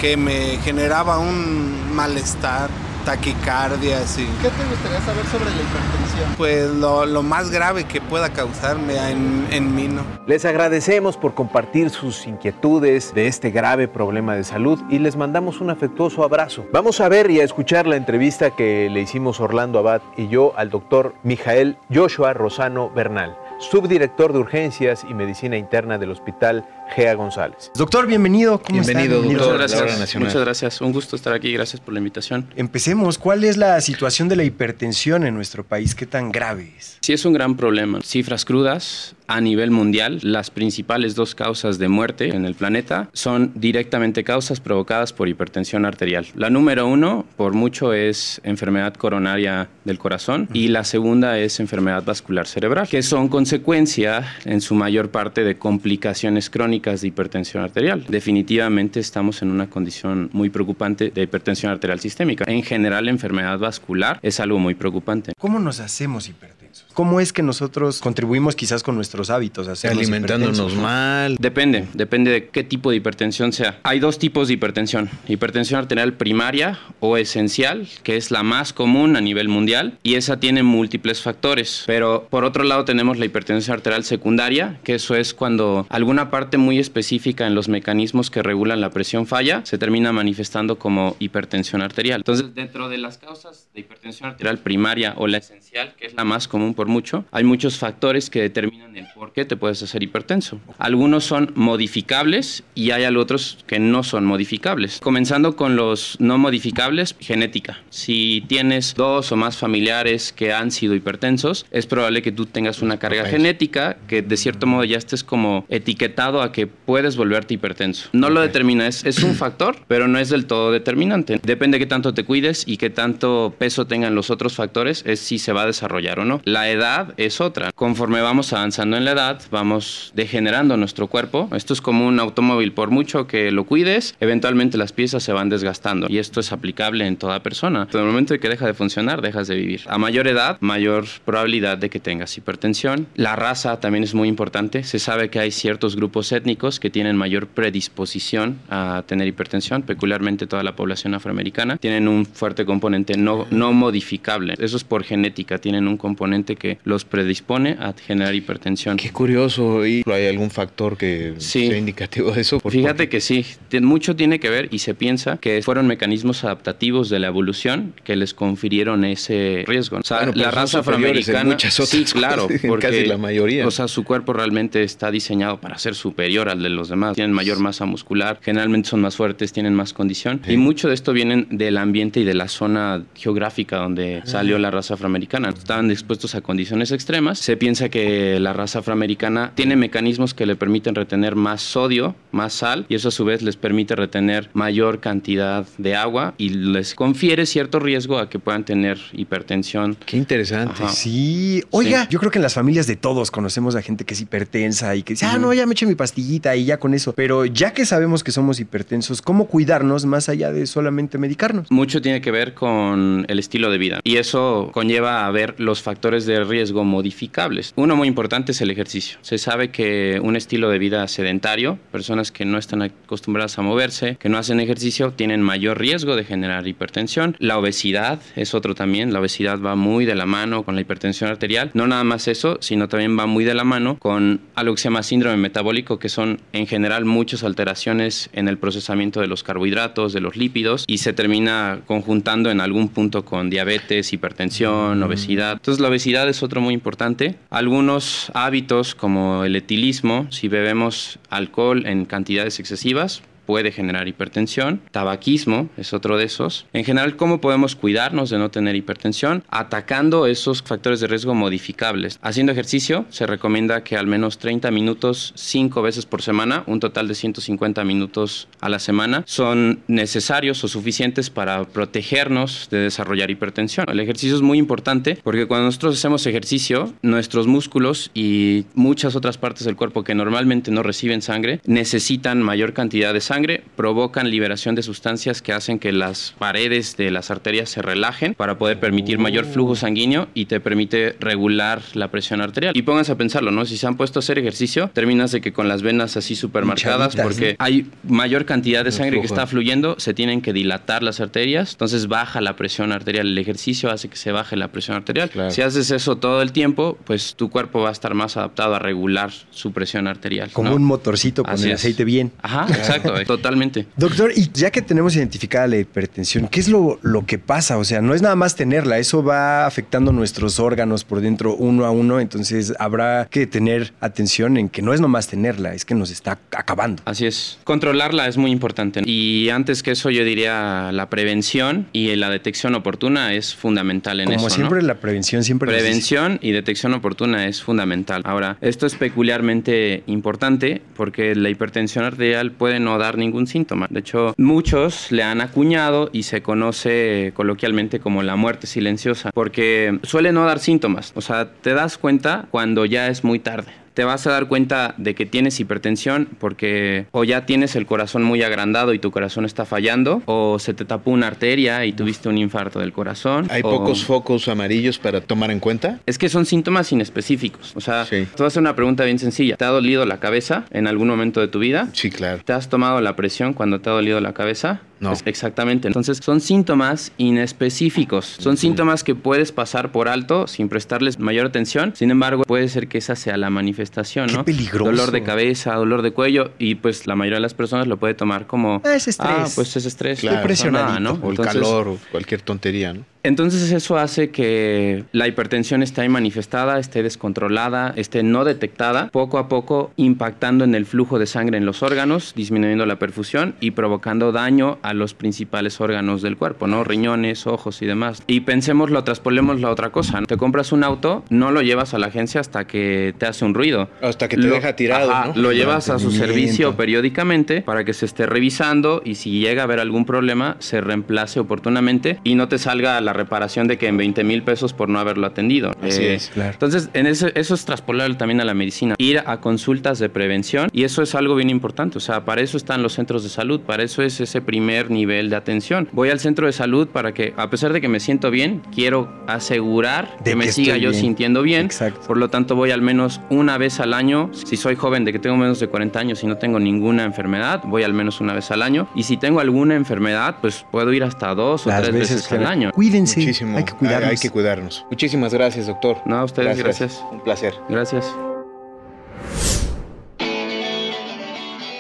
que 0.01 0.17
me 0.17 0.59
generaba 0.59 1.19
un 1.19 1.93
malestar, 1.95 2.71
taquicardia, 3.05 3.99
así. 3.99 4.27
¿Qué 4.43 4.49
te 4.49 4.65
gustaría 4.71 5.01
saber 5.01 5.25
sobre 5.27 5.45
la 5.47 5.63
hipertensión? 5.63 6.35
Pues 6.37 6.71
lo, 6.71 7.07
lo 7.07 7.23
más 7.23 7.51
grave 7.51 7.85
que 7.85 8.01
pueda 8.01 8.31
causarme 8.33 8.97
en, 9.11 9.47
en 9.51 9.75
mí, 9.75 9.89
¿no? 9.89 10.03
Les 10.27 10.45
agradecemos 10.45 11.17
por 11.17 11.35
compartir 11.35 11.91
sus 11.91 12.27
inquietudes 12.27 13.15
de 13.15 13.27
este 13.27 13.51
grave 13.51 13.89
problema 13.89 14.35
de 14.35 14.45
salud 14.45 14.81
y 14.91 14.99
les 14.99 15.17
mandamos 15.17 15.61
un 15.61 15.71
afectuoso 15.71 16.25
abrazo. 16.25 16.67
Vamos 16.73 17.01
a 17.01 17.09
ver 17.09 17.31
y 17.31 17.41
a 17.41 17.45
escuchar 17.45 17.87
la 17.87 17.97
entrevista 17.97 18.51
que 18.51 18.89
le 18.91 19.01
hicimos 19.01 19.41
Orlando 19.41 19.79
Abad 19.79 20.03
y 20.17 20.29
yo 20.29 20.53
al 20.57 20.71
doctor 20.71 21.15
Mijael 21.23 21.79
Joshua 21.93 22.33
Rosano 22.33 22.91
Bernal 22.91 23.37
subdirector 23.59 24.33
de 24.33 24.39
Urgencias 24.39 25.05
y 25.09 25.15
Medicina 25.15 25.57
Interna 25.57 25.99
del 25.99 26.11
Hospital 26.11 26.65
Gea 26.95 27.15
González. 27.15 27.71
Doctor, 27.75 28.07
bienvenido. 28.07 28.61
¿Cómo 28.63 28.81
bienvenido, 28.81 29.23
está? 29.23 29.35
doctor. 29.35 29.53
Muchas 29.53 29.83
gracias. 29.83 30.17
Muchas 30.17 30.41
gracias. 30.41 30.81
Un 30.81 30.93
gusto 30.93 31.17
estar 31.17 31.33
aquí. 31.33 31.53
Gracias 31.53 31.81
por 31.81 31.95
la 31.95 31.99
invitación. 31.99 32.47
Empecemos. 32.57 33.19
¿Cuál 33.19 33.45
es 33.45 33.57
la 33.57 33.81
situación 33.81 34.29
de 34.29 34.37
la 34.37 34.45
hipertensión 34.45 35.27
en 35.27 35.35
nuestro 35.35 35.65
país? 35.65 35.95
¿Qué 35.95 36.07
tan 36.07 36.33
grave 36.33 36.73
es? 36.79 36.99
Sí, 37.01 37.13
es 37.13 37.25
un 37.25 37.33
gran 37.33 37.57
problema. 37.57 38.01
Cifras 38.03 38.45
crudas 38.45 39.15
a 39.27 39.41
nivel 39.41 39.71
mundial. 39.71 40.19
Las 40.23 40.51
principales 40.51 41.15
dos 41.15 41.35
causas 41.35 41.79
de 41.79 41.89
muerte 41.89 42.35
en 42.35 42.45
el 42.45 42.55
planeta 42.55 43.11
son 43.13 43.53
directamente 43.55 44.25
causas 44.25 44.61
provocadas 44.61 45.13
por 45.13 45.29
hipertensión 45.29 45.85
arterial. 45.85 46.27
La 46.35 46.51
número 46.51 46.87
uno, 46.87 47.27
por 47.37 47.53
mucho, 47.53 47.93
es 47.93 48.41
enfermedad 48.45 48.95
coronaria 48.95 49.69
del 49.85 49.99
corazón 49.99 50.49
y 50.53 50.69
la 50.69 50.85
segunda 50.85 51.39
es 51.39 51.61
enfermedad 51.61 52.05
vascular 52.05 52.47
cerebral, 52.47 52.89
que 52.89 53.03
son 53.03 53.29
consecuencia 53.29 54.37
en 54.45 54.61
su 54.61 54.75
mayor 54.75 55.11
parte 55.11 55.45
de 55.45 55.59
complicaciones 55.59 56.49
crónicas 56.49 56.78
de 56.79 57.09
hipertensión 57.09 57.63
arterial. 57.63 58.05
Definitivamente 58.09 59.01
estamos 59.01 59.43
en 59.43 59.51
una 59.51 59.69
condición 59.69 60.31
muy 60.33 60.49
preocupante 60.49 61.11
de 61.11 61.23
hipertensión 61.23 61.73
arterial 61.73 62.01
sistémica. 62.01 62.45
En 62.47 62.63
general, 62.63 63.05
la 63.05 63.11
enfermedad 63.11 63.59
vascular 63.59 64.19
es 64.23 64.41
algo 64.41 64.59
muy 64.59 64.75
preocupante. 64.75 65.33
¿Cómo 65.39 65.59
nos 65.59 65.81
hacemos 65.81 66.29
hipertensos? 66.29 66.58
¿Cómo 66.95 67.21
es 67.21 67.33
que 67.33 67.43
nosotros 67.43 68.01
contribuimos 68.01 68.57
quizás 68.57 68.83
con 68.83 68.97
nuestros 68.97 69.31
hábitos 69.31 69.69
a 69.69 69.89
Alimentándonos 69.89 70.75
mal. 70.75 71.37
Depende, 71.39 71.87
depende 71.95 72.31
de 72.31 72.49
qué 72.49 72.65
tipo 72.65 72.91
de 72.91 72.97
hipertensión 72.97 73.53
sea. 73.53 73.79
Hay 73.83 74.01
dos 74.01 74.19
tipos 74.19 74.49
de 74.49 74.55
hipertensión. 74.55 75.09
Hipertensión 75.29 75.81
arterial 75.81 76.15
primaria 76.15 76.79
o 77.01 77.17
esencial, 77.17 77.89
que 78.03 78.17
es 78.17 78.31
la 78.31 78.43
más 78.43 78.73
común 78.73 79.17
a 79.17 79.21
nivel 79.21 79.49
mundial, 79.49 79.99
y 80.03 80.15
esa 80.15 80.41
tiene 80.41 80.63
múltiples 80.63 81.23
factores. 81.23 81.85
Pero 81.87 82.27
por 82.31 82.45
otro 82.45 82.65
lado 82.65 82.85
tenemos 82.85 83.19
la 83.19 83.25
hipertensión 83.25 83.75
arterial 83.75 84.05
secundaria, 84.05 84.79
que 84.85 84.95
eso 84.95 85.15
es 85.15 85.35
cuando 85.35 85.87
alguna 85.89 86.31
parte 86.31 86.59
muy 86.59 86.79
específica 86.79 87.47
en 87.47 87.55
los 87.55 87.69
mecanismos 87.69 88.31
que 88.31 88.43
regulan 88.43 88.81
la 88.81 88.91
presión 88.91 89.27
falla, 89.27 89.63
se 89.65 89.79
termina 89.79 90.13
manifestando 90.13 90.79
como 90.79 91.17
hipertensión 91.19 91.83
arterial. 91.83 92.21
Entonces, 92.21 92.55
dentro 92.55 92.89
de 92.89 92.99
las 92.99 93.19
causas 93.19 93.69
de 93.75 93.81
hipertensión 93.81 94.31
arterial 94.31 94.59
primaria 94.59 95.15
o 95.17 95.27
la 95.27 95.39
esencial, 95.39 95.95
que 95.97 96.07
es 96.07 96.15
la 96.15 96.25
más 96.25 96.49
común 96.49 96.68
por 96.75 96.87
mucho, 96.87 97.25
hay 97.33 97.45
muchos 97.45 97.79
factores 97.79 98.31
que 98.31 98.41
determinan 98.41 98.97
el 98.97 99.07
por 99.15 99.33
qué 99.33 99.45
te 99.45 99.57
puedes 99.57 99.83
hacer 99.83 100.03
hipertenso. 100.03 100.61
Algunos 100.79 101.25
son 101.25 101.53
modificables 101.55 102.63
y 102.75 102.91
hay 102.91 103.05
otros 103.17 103.59
que 103.67 103.79
no 103.79 104.03
son 104.03 104.25
modificables. 104.25 105.01
Comenzando 105.01 105.57
con 105.57 105.77
los 105.77 106.17
no 106.21 106.39
modificables, 106.39 107.17
genética. 107.21 107.79
Si 107.91 108.45
tienes 108.49 108.95
dos 108.95 109.33
o 109.33 109.37
más 109.37 109.57
familiares 109.57 110.33
que 110.33 110.53
han 110.53 110.71
sido 110.71 110.95
hipertensos, 110.95 111.67
es 111.71 111.87
probable 111.87 112.23
que 112.23 112.33
tú 112.33 112.47
tengas 112.47 112.83
una 112.83 112.99
carga 112.99 113.25
genética 113.25 113.97
que 114.07 114.23
de 114.23 114.37
cierto 114.37 114.67
modo 114.67 114.85
ya 114.85 114.99
estés 114.99 115.25
como 115.25 115.65
etiquetado 115.69 116.43
a 116.43 116.53
que 116.53 116.67
puedes 116.67 117.17
volverte 117.17 117.55
hipertenso. 117.55 118.09
No 118.13 118.31
lo 118.31 118.41
determina, 118.41 118.87
es, 118.87 119.05
es 119.05 119.23
un 119.23 119.35
factor, 119.35 119.77
pero 119.87 120.09
no 120.09 120.19
es 120.19 120.29
del 120.29 120.47
todo 120.47 120.73
determinante. 120.73 121.41
Depende 121.43 121.77
de 121.79 121.85
qué 121.85 121.87
tanto 121.87 122.15
te 122.15 122.25
cuides 122.25 122.65
y 122.67 122.77
qué 122.77 122.91
tanto 122.91 123.55
peso 123.59 123.87
tengan 123.87 124.15
los 124.15 124.31
otros 124.31 124.55
factores, 124.55 125.03
es 125.07 125.21
si 125.21 125.39
se 125.39 125.53
va 125.53 125.63
a 125.63 125.67
desarrollar 125.67 126.21
o 126.21 126.25
no. 126.25 126.41
La 126.45 126.58
edad 126.67 127.15
es 127.17 127.41
otra. 127.41 127.71
Conforme 127.73 128.21
vamos 128.23 128.53
avanzando 128.53 128.97
en 128.97 129.05
la 129.05 129.13
edad, 129.13 129.43
vamos 129.51 130.13
degenerando 130.15 130.77
nuestro 130.77 131.07
cuerpo. 131.07 131.49
Esto 131.55 131.73
es 131.73 131.81
como 131.81 132.07
un 132.07 132.19
automóvil, 132.19 132.73
por 132.73 132.91
mucho 132.91 133.27
que 133.27 133.51
lo 133.51 133.65
cuides, 133.65 134.17
eventualmente 134.19 134.79
las 134.79 134.93
piezas 134.93 135.23
se 135.23 135.33
van 135.33 135.49
desgastando 135.49 136.07
y 136.09 136.19
esto 136.19 136.41
es 136.41 136.53
aplicable 136.53 137.07
en 137.07 137.17
toda 137.17 137.43
persona. 137.43 137.87
En 137.93 138.01
el 138.01 138.07
momento 138.07 138.35
en 138.35 138.41
que 138.41 138.49
deja 138.49 138.67
de 138.67 138.75
funcionar, 138.75 139.23
dejas 139.23 139.49
de 139.49 139.57
vivir. 139.57 139.83
A 139.87 139.99
mayor 139.99 140.27
edad, 140.27 140.57
mayor 140.61 141.05
probabilidad 141.25 141.79
de 141.79 141.91
que 141.91 142.01
tengas 142.01 142.37
hipertensión. 142.37 143.07
La 143.15 143.37
raza 143.37 143.81
también 143.81 144.05
es 144.05 144.15
muy 144.15 144.29
importante. 144.29 144.83
Se 144.85 144.99
sabe 144.99 145.29
que 145.31 145.39
hay 145.39 145.51
ciertos 145.51 145.97
grupos 145.97 146.33
étnicos 146.33 146.81
que 146.81 146.91
tienen 146.91 147.17
mayor 147.17 147.47
predisposición 147.47 148.59
a 148.71 149.03
tener 149.07 149.29
hipertensión, 149.29 149.83
peculiarmente 149.83 150.47
toda 150.47 150.63
la 150.63 150.75
población 150.75 151.15
afroamericana. 151.15 151.77
Tienen 151.77 152.09
un 152.09 152.27
fuerte 152.27 152.65
componente 152.65 153.17
no, 153.17 153.47
no 153.51 153.73
modificable. 153.73 154.55
Eso 154.59 154.77
es 154.77 154.85
por 154.85 155.05
genética, 155.05 155.59
tienen 155.59 155.89
un 155.89 155.97
componente 155.97 156.38
que 156.45 156.79
los 156.85 157.05
predispone 157.05 157.77
a 157.79 157.95
generar 158.07 158.35
hipertensión. 158.35 158.97
Qué 158.97 159.11
curioso, 159.11 159.87
¿y 159.87 160.03
hay 160.07 160.27
algún 160.27 160.51
factor 160.51 160.97
que 160.97 161.35
sea 161.39 161.77
indicativo 161.77 162.33
de 162.33 162.41
eso? 162.41 162.61
Fíjate 162.61 163.09
que 163.09 163.21
sí, 163.21 163.45
mucho 163.81 164.17
tiene 164.17 164.41
que 164.41 164.51
ver 164.51 164.69
y 164.71 164.79
se 164.81 164.95
piensa 164.95 165.39
que 165.39 165.63
fueron 165.63 165.87
mecanismos 165.87 166.45
adaptativos 166.45 167.09
de 167.11 167.19
la 167.19 167.29
evolución 167.29 167.95
que 168.05 168.17
les 168.17 168.35
confirieron 168.35 169.05
ese 169.05 169.65
riesgo. 169.67 169.99
O 169.99 170.03
sea, 170.03 170.31
la 170.35 170.51
raza 170.51 170.81
afroamericana, 170.81 171.45
muchas 171.45 171.79
otras 171.81 171.91
sí, 171.91 172.05
claro, 172.05 172.49
porque 172.67 172.87
casi 172.87 173.07
la 173.07 173.19
mayoría. 173.19 173.67
O 173.67 173.71
sea, 173.71 173.89
su 173.89 174.05
cuerpo 174.05 174.33
realmente 174.33 174.83
está 174.83 175.11
diseñado 175.11 175.61
para 175.61 175.79
ser 175.79 175.95
superior 175.95 176.49
al 176.49 176.63
de 176.63 176.69
los 176.69 176.89
demás. 176.89 177.15
Tienen 177.15 177.33
mayor 177.33 177.59
masa 177.59 177.85
muscular, 177.85 178.39
generalmente 178.43 178.89
son 178.89 179.01
más 179.01 179.17
fuertes, 179.17 179.53
tienen 179.53 179.75
más 179.75 179.93
condición 179.93 180.41
y 180.47 180.57
mucho 180.57 180.89
de 180.89 180.95
esto 180.95 181.13
viene 181.13 181.47
del 181.51 181.77
ambiente 181.79 182.21
y 182.21 182.25
de 182.25 182.35
la 182.35 182.49
zona 182.49 183.05
geográfica 183.15 183.77
donde 183.77 184.23
salió 184.25 184.59
la 184.59 184.71
raza 184.71 184.95
afroamericana. 184.95 185.51
Estaban 185.51 185.91
expuestos 185.91 186.28
a 186.35 186.41
condiciones 186.41 186.93
extremas. 186.93 187.39
Se 187.39 187.57
piensa 187.57 187.89
que 187.89 188.41
la 188.41 188.53
raza 188.53 188.81
afroamericana 188.81 189.53
tiene 189.55 189.77
mecanismos 189.77 190.35
que 190.35 190.47
le 190.47 190.57
permiten 190.57 190.95
retener 190.95 191.37
más 191.37 191.63
sodio, 191.63 192.15
más 192.33 192.53
sal, 192.53 192.87
y 192.89 192.95
eso 192.95 193.09
a 193.09 193.11
su 193.11 193.25
vez 193.25 193.43
les 193.43 193.57
permite 193.57 193.95
retener 193.95 194.51
mayor 194.53 195.01
cantidad 195.01 195.67
de 195.79 195.97
agua 195.97 196.35
y 196.39 196.51
les 196.51 196.95
confiere 196.95 197.47
cierto 197.47 197.79
riesgo 197.79 198.19
a 198.19 198.29
que 198.29 198.39
puedan 198.39 198.65
tener 198.65 198.99
hipertensión. 199.13 199.97
Qué 200.07 200.17
interesante. 200.17 200.83
Ajá. 200.83 200.89
Sí. 200.89 201.63
Oiga, 201.71 202.03
sí. 202.03 202.09
yo 202.11 202.19
creo 202.19 202.31
que 202.31 202.39
en 202.39 202.43
las 202.43 202.55
familias 202.55 202.87
de 202.87 202.97
todos 202.97 203.31
conocemos 203.31 203.77
a 203.77 203.83
gente 203.83 204.05
que 204.05 204.15
es 204.15 204.21
hipertensa 204.21 204.95
y 204.97 205.03
que 205.03 205.15
dice, 205.15 205.27
ah, 205.27 205.39
no, 205.39 205.53
ya 205.53 205.67
me 205.67 205.73
eché 205.73 205.87
mi 205.87 205.95
pastillita 205.95 206.57
y 206.57 206.65
ya 206.65 206.79
con 206.79 206.95
eso. 206.95 207.13
Pero 207.13 207.45
ya 207.45 207.73
que 207.73 207.87
sabemos 207.87 208.25
que 208.25 208.33
somos 208.33 208.61
hipertensos, 208.61 209.23
¿cómo 209.23 209.47
cuidarnos 209.47 210.07
más 210.07 210.29
allá 210.29 210.53
de 210.53 210.67
solamente 210.67 211.19
medicarnos? 211.19 211.71
Mucho 211.71 212.01
tiene 212.03 212.21
que 212.21 212.31
ver 212.31 212.55
con 212.55 213.25
el 213.29 213.39
estilo 213.39 213.71
de 213.71 213.79
vida 213.79 214.01
y 214.05 214.17
eso 214.17 214.71
conlleva 214.73 215.27
a 215.27 215.31
ver 215.31 215.55
los 215.59 215.83
factores 215.83 216.18
de 216.27 216.45
riesgo 216.45 216.85
modificables. 216.85 217.73
Uno 217.77 217.97
muy 217.97 218.09
importante 218.09 218.53
es 218.53 218.61
el 218.61 218.71
ejercicio. 218.71 219.19
Se 219.23 219.39
sabe 219.39 219.71
que 219.71 220.21
un 220.23 220.37
estilo 220.37 220.71
de 220.71 220.79
vida 220.79 221.07
sedentario, 221.09 221.79
personas 221.93 222.33
que 222.33 222.45
no 222.45 222.59
están 222.59 222.83
acostumbradas 222.83 223.59
a 223.59 223.63
moverse, 223.63 224.17
que 224.17 224.29
no 224.29 224.39
hacen 224.39 224.61
ejercicio, 224.61 225.13
tienen 225.13 225.43
mayor 225.43 225.79
riesgo 225.79 226.17
de 226.17 226.25
generar 226.25 226.67
hipertensión. 226.67 227.37
La 227.39 227.59
obesidad 227.59 228.21
es 228.37 228.55
otro 228.55 228.75
también. 228.75 229.13
La 229.13 229.21
obesidad 229.21 229.61
va 229.61 229.75
muy 229.75 230.05
de 230.05 230.15
la 230.15 230.27
mano 230.27 230.63
con 230.63 230.75
la 230.75 230.81
hipertensión 230.81 231.31
arterial. 231.31 231.71
No 231.75 231.87
nada 231.87 232.05
más 232.05 232.29
eso, 232.29 232.59
sino 232.61 232.89
también 232.89 233.19
va 233.19 233.27
muy 233.27 233.45
de 233.45 233.55
la 233.55 233.65
mano 233.65 233.99
con 233.99 234.41
algo 234.55 234.75
que 234.75 234.81
se 234.81 234.89
llama 234.89 235.03
síndrome 235.03 235.37
metabólico, 235.37 235.99
que 235.99 236.09
son 236.09 236.41
en 236.53 236.67
general 236.67 237.05
muchas 237.05 237.45
alteraciones 237.45 238.31
en 238.33 238.49
el 238.49 238.59
procesamiento 238.59 239.21
de 239.21 239.27
los 239.27 239.43
carbohidratos, 239.43 240.13
de 240.13 240.21
los 240.21 240.37
lípidos, 240.37 240.85
y 240.87 240.99
se 240.99 241.13
termina 241.13 241.81
conjuntando 241.87 242.51
en 242.51 242.61
algún 242.61 242.89
punto 242.89 243.25
con 243.25 243.51
diabetes, 243.51 244.13
hipertensión, 244.13 245.03
obesidad. 245.03 245.53
Entonces 245.55 245.81
la 245.81 245.89
obesidad 245.89 246.08
es 246.15 246.43
otro 246.43 246.61
muy 246.61 246.75
importante. 246.75 247.37
Algunos 247.51 248.31
hábitos 248.35 248.95
como 248.95 249.45
el 249.45 249.57
etilismo, 249.57 250.27
si 250.31 250.49
bebemos 250.49 251.19
alcohol 251.29 251.87
en 251.87 252.07
cantidades 252.07 252.59
excesivas, 252.61 253.23
puede 253.49 253.73
generar 253.73 254.07
hipertensión. 254.09 254.83
Tabaquismo 254.91 255.71
es 255.79 255.95
otro 255.95 256.19
de 256.19 256.25
esos. 256.25 256.67
En 256.75 256.85
general, 256.85 257.17
¿cómo 257.17 257.41
podemos 257.41 257.77
cuidarnos 257.77 258.29
de 258.29 258.37
no 258.37 258.51
tener 258.51 258.77
hipertensión? 258.77 259.43
Atacando 259.49 260.27
esos 260.27 260.63
factores 260.63 261.01
de 261.01 261.07
riesgo 261.07 261.35
modificables. 261.35 262.19
Haciendo 262.21 262.53
ejercicio, 262.53 263.07
se 263.09 263.27
recomienda 263.27 263.83
que 263.85 263.97
al 263.97 264.07
menos 264.07 264.37
30 264.37 264.71
minutos, 264.71 265.33
5 265.35 265.81
veces 265.81 266.05
por 266.05 266.21
semana, 266.21 266.63
un 266.67 266.79
total 266.79 267.09
de 267.09 267.15
150 267.15 267.85
minutos 267.85 268.49
a 268.61 268.69
la 268.69 268.79
semana, 268.79 269.23
son 269.27 269.81
necesarios 269.87 270.63
o 270.63 270.69
suficientes 270.69 271.31
para 271.31 271.65
protegernos 271.65 272.69
de 272.71 272.81
desarrollar 272.81 273.31
hipertensión. 273.31 273.87
El 273.89 274.01
ejercicio 274.01 274.37
es 274.37 274.43
muy 274.43 274.59
importante 274.59 275.19
porque 275.25 275.47
cuando 275.47 275.65
nosotros 275.65 275.97
hacemos 275.97 276.27
ejercicio, 276.27 276.93
nuestros 277.01 277.47
músculos 277.47 278.11
y 278.13 278.67
muchas 278.75 279.17
otras 279.17 279.39
partes 279.39 279.65
del 279.65 279.77
cuerpo 279.77 280.05
que 280.05 280.15
normalmente 280.15 280.71
no 280.71 280.83
reciben 280.83 281.23
sangre 281.23 281.63
necesitan 281.65 282.43
mayor 282.43 282.75
cantidad 282.75 283.15
de 283.15 283.23
sangre, 283.23 283.38
provocan 283.77 284.31
liberación 284.31 284.75
de 284.75 284.83
sustancias 284.83 285.43
que 285.43 285.53
hacen 285.53 285.79
que 285.79 285.93
las 285.93 286.35
paredes 286.39 286.97
de 286.97 287.11
las 287.11 287.31
arterias 287.31 287.71
se 287.71 287.83
relajen 287.83 288.35
para 288.35 288.59
poder 288.59 288.81
permitir 288.81 289.19
mayor 289.19 289.45
flujo 289.45 289.77
sanguíneo 289.77 290.29
y 290.35 290.47
te 290.47 290.61
permite 290.61 291.17
regular 291.21 291.83
la 291.95 292.11
presión 292.11 292.41
arterial. 292.41 292.77
Y 292.77 292.83
pónganse 292.83 293.13
a 293.13 293.17
pensarlo, 293.17 293.51
¿no? 293.51 293.65
Si 293.65 293.77
se 293.77 293.87
han 293.87 293.97
puesto 293.97 294.19
a 294.19 294.21
hacer 294.21 294.39
ejercicio, 294.39 294.91
terminas 294.93 295.33
de 295.33 295.41
que 295.41 295.53
con 295.53 295.69
las 295.69 295.83
venas 295.83 296.17
así 296.17 296.35
súper 296.35 296.65
marcadas 296.65 297.17
porque 297.17 297.57
hay 297.59 297.87
mayor 298.05 298.45
cantidad 298.45 298.85
de 298.85 298.93
sangre 298.93 299.21
que 299.21 299.27
está 299.27 299.47
fluyendo, 299.47 299.97
se 299.99 300.15
tienen 300.15 300.41
que 300.41 300.53
dilatar 300.53 301.03
las 301.03 301.21
arterias, 301.21 301.73
entonces 301.73 302.07
baja 302.07 302.41
la 302.41 302.57
presión 302.57 302.93
arterial. 302.93 303.29
El 303.29 303.39
ejercicio 303.39 303.91
hace 303.91 304.09
que 304.09 304.17
se 304.17 304.33
baje 304.33 304.57
la 304.57 304.69
presión 304.69 304.97
arterial. 304.97 305.31
Si 305.51 305.63
haces 305.63 305.91
eso 305.91 306.17
todo 306.17 306.43
el 306.43 306.53
tiempo, 306.53 306.99
pues 307.05 307.35
tu 307.35 307.51
cuerpo 307.51 307.81
va 307.81 307.91
a 307.91 307.93
estar 307.93 308.15
más 308.15 308.37
adaptado 308.37 308.75
a 308.75 308.79
regular 308.79 309.31
su 309.51 309.73
presión 309.73 310.07
arterial. 310.07 310.51
Como 310.53 310.71
¿no? 310.71 310.77
un 310.77 310.85
motorcito 310.85 311.43
con 311.45 311.53
Así 311.53 311.67
el 311.67 311.73
es. 311.73 311.81
aceite 311.81 312.05
bien. 312.05 312.33
Ajá, 312.43 312.67
exacto, 312.69 313.17
eh, 313.19 313.25
totalmente. 313.29 313.87
Doctor, 313.99 314.33
y 314.35 314.51
ya 314.55 314.71
que 314.71 314.81
tenemos 314.81 315.15
identificada 315.15 315.67
la 315.67 315.77
hipertensión, 315.77 316.49
¿qué 316.49 316.61
es 316.61 316.69
lo, 316.69 316.99
lo 317.03 317.27
que 317.27 317.39
pasa? 317.39 317.77
O 317.77 317.85
sea, 317.85 318.01
no 318.01 318.15
es 318.15 318.23
nada 318.23 318.37
más 318.37 318.57
tenerla, 318.57 318.99
eso 318.99 319.23
va 319.23 319.67
afectando 319.67 320.13
nuestros 320.13 320.59
órganos 320.59 321.05
por 321.05 321.21
dentro 321.21 321.55
uno 321.55 321.85
a 321.85 321.91
uno, 321.91 322.21
entonces 322.21 322.73
habrá 322.79 323.29
que 323.31 323.47
tener 323.47 323.93
atención 324.01 324.57
en 324.57 324.71
que 324.71 324.81
no 324.81 324.95
es 324.95 325.03
nomás 325.03 325.29
tenerla, 325.29 325.75
es 325.75 325.85
que 325.85 325.95
nos 325.95 326.11
está 326.11 326.39
acabando. 326.57 327.03
Así 327.05 327.27
es. 327.27 327.59
Controlarla 327.65 328.29
es 328.29 328.39
muy 328.39 328.51
importante. 328.51 329.03
Y 329.05 329.51
antes 329.51 329.83
que 329.83 329.91
eso, 329.91 330.09
yo 330.09 330.25
diría 330.25 330.91
la 330.91 331.11
prevención 331.11 331.87
y 331.93 332.17
la 332.17 332.31
detección 332.31 332.75
oportuna 332.75 333.35
es 333.35 333.55
fundamental 333.55 334.21
en 334.21 334.27
Como 334.27 334.39
eso. 334.39 334.49
¿no? 334.49 334.55
siempre, 334.55 334.83
la 334.83 334.95
prevención 334.95 335.45
siempre 335.45 335.69
Prevención 335.71 336.39
y 336.41 336.53
detección 336.53 336.95
oportuna 336.95 337.47
es 337.47 337.63
fundamental. 337.63 338.23
Ahora, 338.25 338.57
esto 338.63 338.87
es 338.87 338.95
peculiarmente 338.95 340.03
importante 340.07 340.81
porque 340.97 341.35
la 341.35 341.51
hipertensión 341.51 342.07
arterial 342.07 342.53
puede 342.53 342.81
no 342.81 342.97
dar 342.97 343.18
ningún 343.19 343.47
síntoma. 343.47 343.87
De 343.91 344.01
hecho, 344.01 344.35
muchos 344.37 345.13
le 345.13 345.23
han 345.23 345.41
acuñado 345.41 346.09
y 346.13 346.23
se 346.23 346.43
conoce 346.43 347.33
coloquialmente 347.35 348.01
como 348.01 348.23
la 348.23 348.37
muerte 348.37 348.67
silenciosa 348.67 349.31
porque 349.35 349.99
suele 350.03 350.33
no 350.33 350.45
dar 350.45 350.59
síntomas. 350.59 351.13
O 351.15 351.21
sea, 351.21 351.51
te 351.53 351.75
das 351.75 351.99
cuenta 351.99 352.47
cuando 352.51 352.85
ya 352.87 353.09
es 353.09 353.25
muy 353.25 353.39
tarde 353.39 353.73
te 353.99 354.05
vas 354.05 354.25
a 354.29 354.31
dar 354.31 354.47
cuenta 354.47 354.95
de 354.97 355.17
que 355.17 355.27
tienes 355.27 355.59
hipertensión 355.59 356.29
porque 356.39 357.07
o 357.11 357.25
ya 357.25 357.47
tienes 357.47 357.75
el 357.75 357.85
corazón 357.85 358.23
muy 358.23 358.45
agrandado 358.45 358.95
y 358.95 359.01
tu 359.01 359.11
corazón 359.11 359.45
está 359.45 359.65
fallando, 359.65 360.23
o 360.27 360.61
se 360.61 360.73
te 360.73 360.85
tapó 360.85 361.11
una 361.11 361.27
arteria 361.27 361.85
y 361.85 361.93
tuviste 361.93 362.29
un 362.29 362.39
infarto 362.39 362.79
del 362.79 362.93
corazón. 362.93 363.49
¿Hay 363.51 363.63
o- 363.65 363.69
pocos 363.71 364.05
focos 364.05 364.47
amarillos 364.47 365.01
para 365.01 365.21
tomar 365.21 365.51
en 365.51 365.59
cuenta? 365.59 365.99
es 366.07 366.17
que 366.17 366.29
son 366.29 366.47
síntomas 366.47 366.93
inespecíficos. 366.93 367.73
O 367.75 367.81
sea, 367.81 368.05
te 368.05 368.27
voy 368.37 368.45
a 368.45 368.47
hacer 368.47 368.61
una 368.61 368.77
pregunta 368.77 369.03
bien 369.05 369.19
sencilla. 369.19 369.57
¿Te 369.57 369.65
ha 369.65 369.69
dolido 369.71 370.07
la 370.07 370.21
cabeza 370.21 370.65
en 370.71 370.87
algún 370.87 371.09
momento 371.09 371.41
de 371.41 371.49
tu 371.49 371.59
vida? 371.59 371.89
Sí, 371.93 372.09
claro. 372.09 372.41
¿Te 372.45 372.53
has 372.53 372.69
tomado 372.69 373.01
la 373.01 373.17
presión 373.17 373.53
cuando 373.53 373.81
te 373.81 373.91
ha 373.91 373.95
dolido 373.95 374.21
la 374.21 374.33
cabeza? 374.33 374.81
No. 375.01 375.13
Exactamente. 375.25 375.89
Entonces, 375.89 376.19
son 376.23 376.41
síntomas 376.41 377.13
inespecíficos. 377.19 378.37
Son 378.39 378.57
síntomas 378.57 379.05
que 379.05 379.15
puedes 379.15 379.53
pasar 379.53 379.93
por 379.93 380.09
alto 380.09 380.47
sin 380.47 380.69
prestarles 380.69 381.19
mayor 381.19 381.47
atención. 381.47 381.93
Sin 381.97 382.11
embargo, 382.11 382.43
puede 382.45 382.69
ser 382.69 382.89
que 382.89 382.99
esa 382.99 383.17
sea 383.17 383.37
la 383.37 383.51
manifestación, 383.51 384.29
¿no? 384.33 384.45
peligroso. 384.45 384.91
Dolor 384.91 385.11
de 385.11 385.23
cabeza, 385.23 385.75
dolor 385.75 386.03
de 386.03 386.13
cuello 386.13 386.53
y 386.59 386.77
pues 386.77 387.07
la 387.07 387.15
mayoría 387.17 387.37
de 387.37 387.43
las 387.43 387.55
personas 387.55 387.87
lo 387.87 387.97
puede 387.97 388.15
tomar 388.15 388.47
como 388.47 388.81
Ah, 388.85 388.95
es 388.95 389.09
estrés. 389.09 389.31
Ah, 389.31 389.47
pues 389.55 389.77
es 389.77 389.87
estrés. 389.87 390.21
Claro. 390.21 390.41
no 390.43 390.49
pasa 390.49 390.71
nada, 390.71 391.01
¿no? 391.01 391.11
O 391.13 391.27
el 391.27 391.31
Entonces, 391.31 391.55
calor 391.55 391.89
o 391.89 391.99
cualquier 392.11 392.43
tontería, 392.43 392.93
¿no? 392.93 393.05
Entonces 393.29 393.71
eso 393.73 393.99
hace 393.99 394.31
que 394.31 395.05
la 395.13 395.29
hipertensión 395.29 395.83
esté 395.83 396.01
ahí 396.01 396.09
manifestada, 396.09 396.79
esté 396.79 397.03
descontrolada, 397.03 397.93
esté 397.95 398.23
no 398.23 398.45
detectada, 398.45 399.11
poco 399.11 399.37
a 399.37 399.49
poco 399.49 399.93
impactando 399.97 400.65
en 400.65 400.75
el 400.75 400.87
flujo 400.87 401.19
de 401.19 401.27
sangre 401.27 401.59
en 401.59 401.67
los 401.67 401.83
órganos, 401.83 402.33
disminuyendo 402.35 402.87
la 402.87 402.99
perfusión 402.99 403.55
y 403.61 403.73
provocando 403.73 404.33
daño 404.33 404.79
a 404.81 404.95
los 404.95 405.13
principales 405.13 405.79
órganos 405.79 406.23
del 406.23 406.39
cuerpo, 406.39 406.67
¿no? 406.67 406.85
Riñones, 406.85 407.47
ojos 407.47 407.83
y 407.83 407.87
demás. 407.87 408.23
Y 408.27 408.41
pensémoslo, 408.41 409.05
traspolemos 409.05 409.61
la 409.61 409.71
otra 409.71 409.91
cosa. 409.91 410.23
¿no? 410.23 410.27
Te 410.27 410.39
compras 410.39 410.73
un 410.73 410.83
auto, 410.83 411.23
no 411.29 411.53
lo 411.53 411.61
llevas 411.61 411.93
a 411.93 411.99
la 411.99 412.07
agencia 412.07 412.41
hasta 412.41 412.67
que 412.67 413.15
te 413.19 413.27
hace 413.27 413.45
un 413.45 413.53
ruido. 413.53 413.91
Hasta 414.01 414.29
que 414.29 414.39
te 414.39 414.49
deja 414.49 414.75
tirado, 414.75 415.11
Ajá, 415.11 415.33
¿no? 415.35 415.43
Lo 415.43 415.53
llevas 415.53 415.91
a 415.91 415.99
su 415.99 416.13
servicio 416.13 416.77
periódicamente 416.77 417.61
para 417.61 417.85
que 417.85 417.93
se 417.93 418.07
esté 418.07 418.25
revisando 418.25 419.03
y 419.05 419.17
si 419.17 419.39
llega 419.41 419.63
a 419.63 419.65
haber 419.65 419.81
algún 419.81 420.07
problema 420.07 420.57
se 420.61 420.81
reemplace 420.81 421.41
oportunamente 421.41 422.21
y 422.25 422.35
no 422.35 422.49
te 422.49 422.57
salga 422.57 422.99
la 423.03 423.18
reparación 423.19 423.69
de 423.69 423.77
que 423.77 423.87
en 423.89 423.97
20 423.99 424.25
mil 424.25 424.43
pesos 424.43 424.73
por 424.73 424.89
no 424.89 424.99
haberlo 424.99 425.27
atendido. 425.27 425.73
Eh, 425.83 425.89
Así 425.89 426.05
es, 426.07 426.31
claro. 426.33 426.53
Entonces, 426.53 426.89
en 426.95 427.07
eso, 427.07 427.29
eso 427.35 427.55
es 427.55 427.65
traspolar 427.65 428.17
también 428.17 428.41
a 428.41 428.45
la 428.45 428.55
medicina. 428.55 428.95
Ir 428.99 429.23
a 429.27 429.41
consultas 429.41 429.99
de 429.99 430.09
prevención 430.09 430.71
y 430.73 430.85
eso 430.85 431.03
es 431.03 431.15
algo 431.15 431.35
bien 431.35 431.51
importante. 431.51 431.99
O 431.99 432.01
sea, 432.01 432.25
para 432.25 432.41
eso 432.41 432.57
están 432.57 432.83
los 432.83 432.95
centros 432.95 433.23
de 433.23 433.29
salud, 433.29 433.61
para 433.61 433.83
eso 433.83 434.03
es 434.03 434.21
ese 434.21 434.41
primer 434.41 434.91
nivel 434.91 435.29
de 435.31 435.37
atención. 435.37 435.89
Voy 435.93 436.09
al 436.11 436.21
centro 436.21 436.47
de 436.47 436.53
salud 436.53 436.89
para 436.89 437.13
que, 437.13 437.35
a 437.37 437.51
pesar 437.51 437.73
de 437.73 437.81
que 437.81 437.89
me 437.89 438.01
siento 438.01 438.31
bien, 438.31 438.63
quiero 438.75 439.09
asegurar 439.27 440.17
De 440.25 440.31
que 440.31 440.37
me 440.37 440.53
siga 440.53 440.77
yo 440.77 440.91
bien. 440.91 441.01
sintiendo 441.01 441.43
bien. 441.43 441.69
Por 442.07 442.17
lo 442.17 442.31
tanto, 442.31 442.55
voy 442.57 442.71
al 442.71 442.83
menos 442.83 443.21
una 443.31 443.59
vez 443.59 443.81
al 443.81 443.95
año. 443.95 444.31
Si 444.33 444.57
soy 444.57 444.77
joven, 444.77 445.05
de 445.05 445.13
que 445.13 445.19
tengo 445.19 445.37
menos 445.37 445.61
de 445.61 445.69
40 445.69 445.99
años 445.99 446.23
y 446.23 446.27
no 446.27 446.37
tengo 446.37 446.59
ninguna 446.61 447.05
enfermedad, 447.05 447.63
voy 447.65 447.83
al 447.83 447.93
menos 447.93 448.21
una 448.21 448.33
vez 448.35 448.51
al 448.51 448.63
año. 448.63 448.89
Y 448.95 449.03
si 449.03 449.17
tengo 449.17 449.41
alguna 449.41 449.75
enfermedad, 449.75 450.37
pues 450.41 450.65
puedo 450.71 450.93
ir 450.93 451.05
hasta 451.05 451.35
dos 451.35 451.67
o 451.67 451.71
Las 451.71 451.83
tres 451.83 451.95
veces 451.95 452.33
al 452.33 452.47
año. 452.47 452.71
Cuídense, 452.99 453.21
Muchísimo. 453.21 453.59
hay 453.59 453.65
que 453.65 453.73
cuidarnos. 453.73 454.11
Hay, 454.11 454.17
que 454.17 454.31
cuidarnos. 454.31 454.87
Muchísimas 454.91 455.33
gracias, 455.33 455.67
doctor. 455.67 455.99
No, 456.05 456.17
a 456.17 456.25
ustedes, 456.25 456.59
gracias. 456.59 457.05
Un 457.13 457.23
placer. 457.23 457.55
Gracias. 457.69 458.13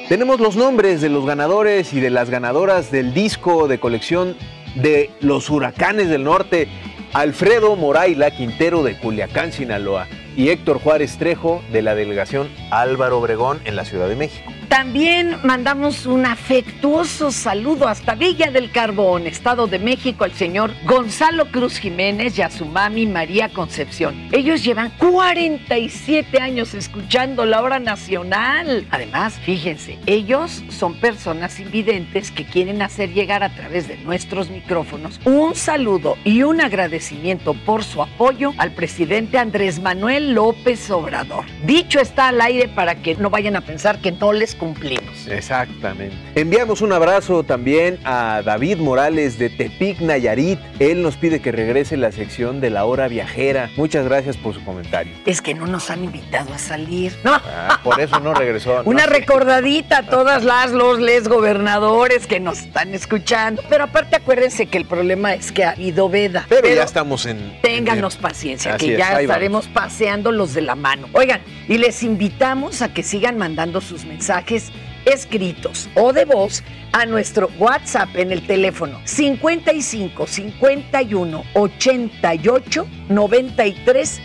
Tenemos 0.08 0.40
los 0.40 0.56
nombres 0.56 1.00
de 1.00 1.08
los 1.08 1.26
ganadores 1.26 1.92
y 1.92 2.00
de 2.00 2.10
las 2.10 2.30
ganadoras 2.30 2.90
del 2.90 3.12
disco 3.12 3.68
de 3.68 3.78
colección 3.78 4.36
de 4.76 5.10
los 5.20 5.50
huracanes 5.50 6.08
del 6.08 6.24
norte. 6.24 6.68
Alfredo 7.12 7.74
Moraila 7.74 8.30
Quintero 8.30 8.82
de 8.82 8.96
Culiacán, 8.98 9.52
Sinaloa. 9.52 10.06
Y 10.36 10.50
Héctor 10.50 10.78
Juárez 10.78 11.18
Trejo 11.18 11.62
de 11.72 11.82
la 11.82 11.96
delegación 11.96 12.48
Álvaro 12.70 13.18
Obregón 13.18 13.60
en 13.64 13.74
la 13.74 13.84
Ciudad 13.84 14.08
de 14.08 14.14
México. 14.14 14.52
También 14.68 15.38
mandamos 15.44 16.04
un 16.04 16.26
afectuoso 16.26 17.32
saludo 17.32 17.88
hasta 17.88 18.14
Villa 18.14 18.50
del 18.50 18.70
Carbón, 18.70 19.26
Estado 19.26 19.66
de 19.66 19.78
México, 19.78 20.24
al 20.24 20.34
señor 20.34 20.72
Gonzalo 20.84 21.46
Cruz 21.50 21.78
Jiménez 21.78 22.38
y 22.38 22.42
a 22.42 22.50
su 22.50 22.66
mami 22.66 23.06
María 23.06 23.48
Concepción. 23.48 24.28
Ellos 24.30 24.62
llevan 24.62 24.90
47 24.98 26.38
años 26.38 26.74
escuchando 26.74 27.46
la 27.46 27.62
hora 27.62 27.78
nacional. 27.78 28.86
Además, 28.90 29.38
fíjense, 29.42 29.98
ellos 30.04 30.62
son 30.68 30.94
personas 31.00 31.58
invidentes 31.60 32.30
que 32.30 32.44
quieren 32.44 32.82
hacer 32.82 33.14
llegar 33.14 33.42
a 33.42 33.54
través 33.54 33.88
de 33.88 33.96
nuestros 33.96 34.50
micrófonos 34.50 35.18
un 35.24 35.54
saludo 35.54 36.18
y 36.24 36.42
un 36.42 36.60
agradecimiento 36.60 37.54
por 37.54 37.84
su 37.84 38.02
apoyo 38.02 38.52
al 38.58 38.72
presidente 38.72 39.38
Andrés 39.38 39.80
Manuel 39.80 40.34
López 40.34 40.90
Obrador. 40.90 41.46
Dicho 41.64 42.00
está 42.00 42.28
al 42.28 42.40
aire 42.42 42.68
para 42.68 42.96
que 42.96 43.16
no 43.16 43.30
vayan 43.30 43.56
a 43.56 43.62
pensar 43.62 44.00
que 44.02 44.12
no 44.12 44.34
les 44.34 44.57
cumplimos. 44.58 45.26
Exactamente. 45.28 46.14
Enviamos 46.34 46.82
un 46.82 46.92
abrazo 46.92 47.42
también 47.44 47.98
a 48.04 48.42
David 48.44 48.78
Morales 48.78 49.38
de 49.38 49.48
Tepic, 49.50 50.00
Nayarit. 50.00 50.58
Él 50.78 51.02
nos 51.02 51.16
pide 51.16 51.40
que 51.40 51.52
regrese 51.52 51.96
la 51.96 52.12
sección 52.12 52.60
de 52.60 52.70
la 52.70 52.84
hora 52.84 53.08
viajera. 53.08 53.70
Muchas 53.76 54.04
gracias 54.04 54.36
por 54.36 54.54
su 54.54 54.64
comentario. 54.64 55.14
Es 55.26 55.40
que 55.40 55.54
no 55.54 55.66
nos 55.66 55.90
han 55.90 56.04
invitado 56.04 56.52
a 56.52 56.58
salir. 56.58 57.12
No. 57.24 57.32
Ah, 57.34 57.80
por 57.82 58.00
eso 58.00 58.20
no 58.20 58.34
regresó. 58.34 58.82
Una 58.84 59.06
No. 59.06 59.12
recordadita 59.12 59.98
a 59.98 60.02
todas 60.06 60.44
las, 60.44 60.72
los, 60.72 60.98
les 61.00 61.28
gobernadores 61.28 62.26
que 62.26 62.40
nos 62.40 62.58
están 62.60 62.94
escuchando. 62.94 63.62
Pero 63.68 63.84
aparte 63.84 64.16
acuérdense 64.16 64.66
que 64.66 64.78
el 64.78 64.84
problema 64.84 65.34
es 65.34 65.52
que 65.52 65.64
ha 65.64 65.70
habido 65.70 66.08
veda. 66.08 66.46
Pero, 66.48 66.68
ya 66.68 66.82
estamos 66.82 67.26
en. 67.26 67.58
Ténganos 67.62 68.16
paciencia, 68.16 68.74
Así 68.74 68.86
que 68.86 68.92
es, 68.92 68.98
ya 68.98 69.20
estaremos 69.20 69.66
paseando 69.68 70.32
los 70.32 70.54
de 70.54 70.62
la 70.62 70.74
mano. 70.74 71.08
Oigan, 71.12 71.40
y 71.68 71.78
les 71.78 72.02
invitamos 72.02 72.82
a 72.82 72.92
que 72.92 73.02
sigan 73.02 73.38
mandando 73.38 73.80
sus 73.80 74.04
mensajes 74.04 74.72
escritos 75.04 75.88
o 75.94 76.12
de 76.12 76.24
voz 76.24 76.62
a 76.92 77.06
nuestro 77.06 77.50
WhatsApp 77.58 78.16
en 78.16 78.32
el 78.32 78.46
teléfono 78.46 79.00
55 79.04 80.26
51 80.26 81.44
88 81.54 82.86
93 83.08 84.20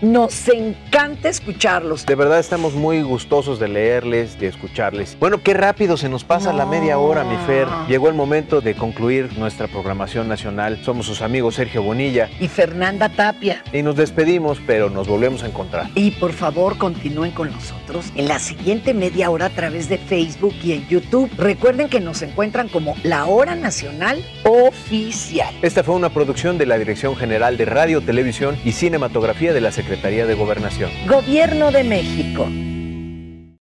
Nos 0.00 0.48
encanta 0.48 1.28
escucharlos. 1.28 2.06
De 2.06 2.14
verdad 2.14 2.38
estamos 2.38 2.74
muy 2.74 3.02
gustosos 3.02 3.58
de 3.58 3.66
leerles, 3.66 4.38
de 4.38 4.46
escucharles. 4.46 5.16
Bueno, 5.18 5.42
qué 5.42 5.54
rápido 5.54 5.96
se 5.96 6.08
nos 6.08 6.22
pasa 6.22 6.52
la 6.52 6.66
media 6.66 6.98
hora, 6.98 7.24
mi 7.24 7.36
Fer. 7.46 7.66
Llegó 7.88 8.08
el 8.08 8.14
momento 8.14 8.60
de 8.60 8.74
concluir 8.74 9.36
nuestra 9.38 9.66
programación 9.66 10.28
nacional. 10.28 10.78
Somos 10.84 11.06
sus 11.06 11.20
amigos 11.20 11.56
Sergio 11.56 11.82
Bonilla 11.82 12.30
y 12.38 12.46
Fernanda 12.46 13.08
Tapia. 13.08 13.62
Y 13.72 13.82
nos 13.82 13.96
despedimos, 13.96 14.60
pero 14.66 14.88
nos 14.88 15.08
volvemos 15.08 15.42
a 15.42 15.46
encontrar. 15.46 15.90
Y 15.96 16.12
por 16.12 16.32
favor, 16.32 16.78
continúen 16.78 17.32
con 17.32 17.50
nosotros 17.50 18.12
en 18.14 18.28
la 18.28 18.38
siguiente 18.38 18.94
media 18.94 19.30
hora 19.30 19.46
a 19.46 19.50
través 19.50 19.88
de 19.88 19.98
Facebook 19.98 20.54
y 20.62 20.72
en 20.72 20.86
YouTube. 20.86 21.30
Recuerden 21.36 21.88
que 21.88 22.00
nos 22.00 22.22
encuentran 22.22 22.68
como 22.68 22.94
La 23.02 23.26
Hora 23.26 23.56
Nacional 23.56 24.24
Oficial. 24.44 25.52
Esta 25.62 25.82
fue 25.82 25.96
una 25.96 26.10
producción 26.10 26.56
de 26.56 26.66
la 26.66 26.78
Dirección 26.78 27.16
General 27.16 27.56
de 27.56 27.64
Radio, 27.64 28.00
Televisión 28.00 28.56
y 28.64 28.75
Cinematografía 28.76 29.54
de 29.54 29.62
la 29.62 29.72
Secretaría 29.72 30.26
de 30.26 30.34
Gobernación. 30.34 30.90
Gobierno 31.08 31.72
de 31.72 31.82
México. 31.82 32.46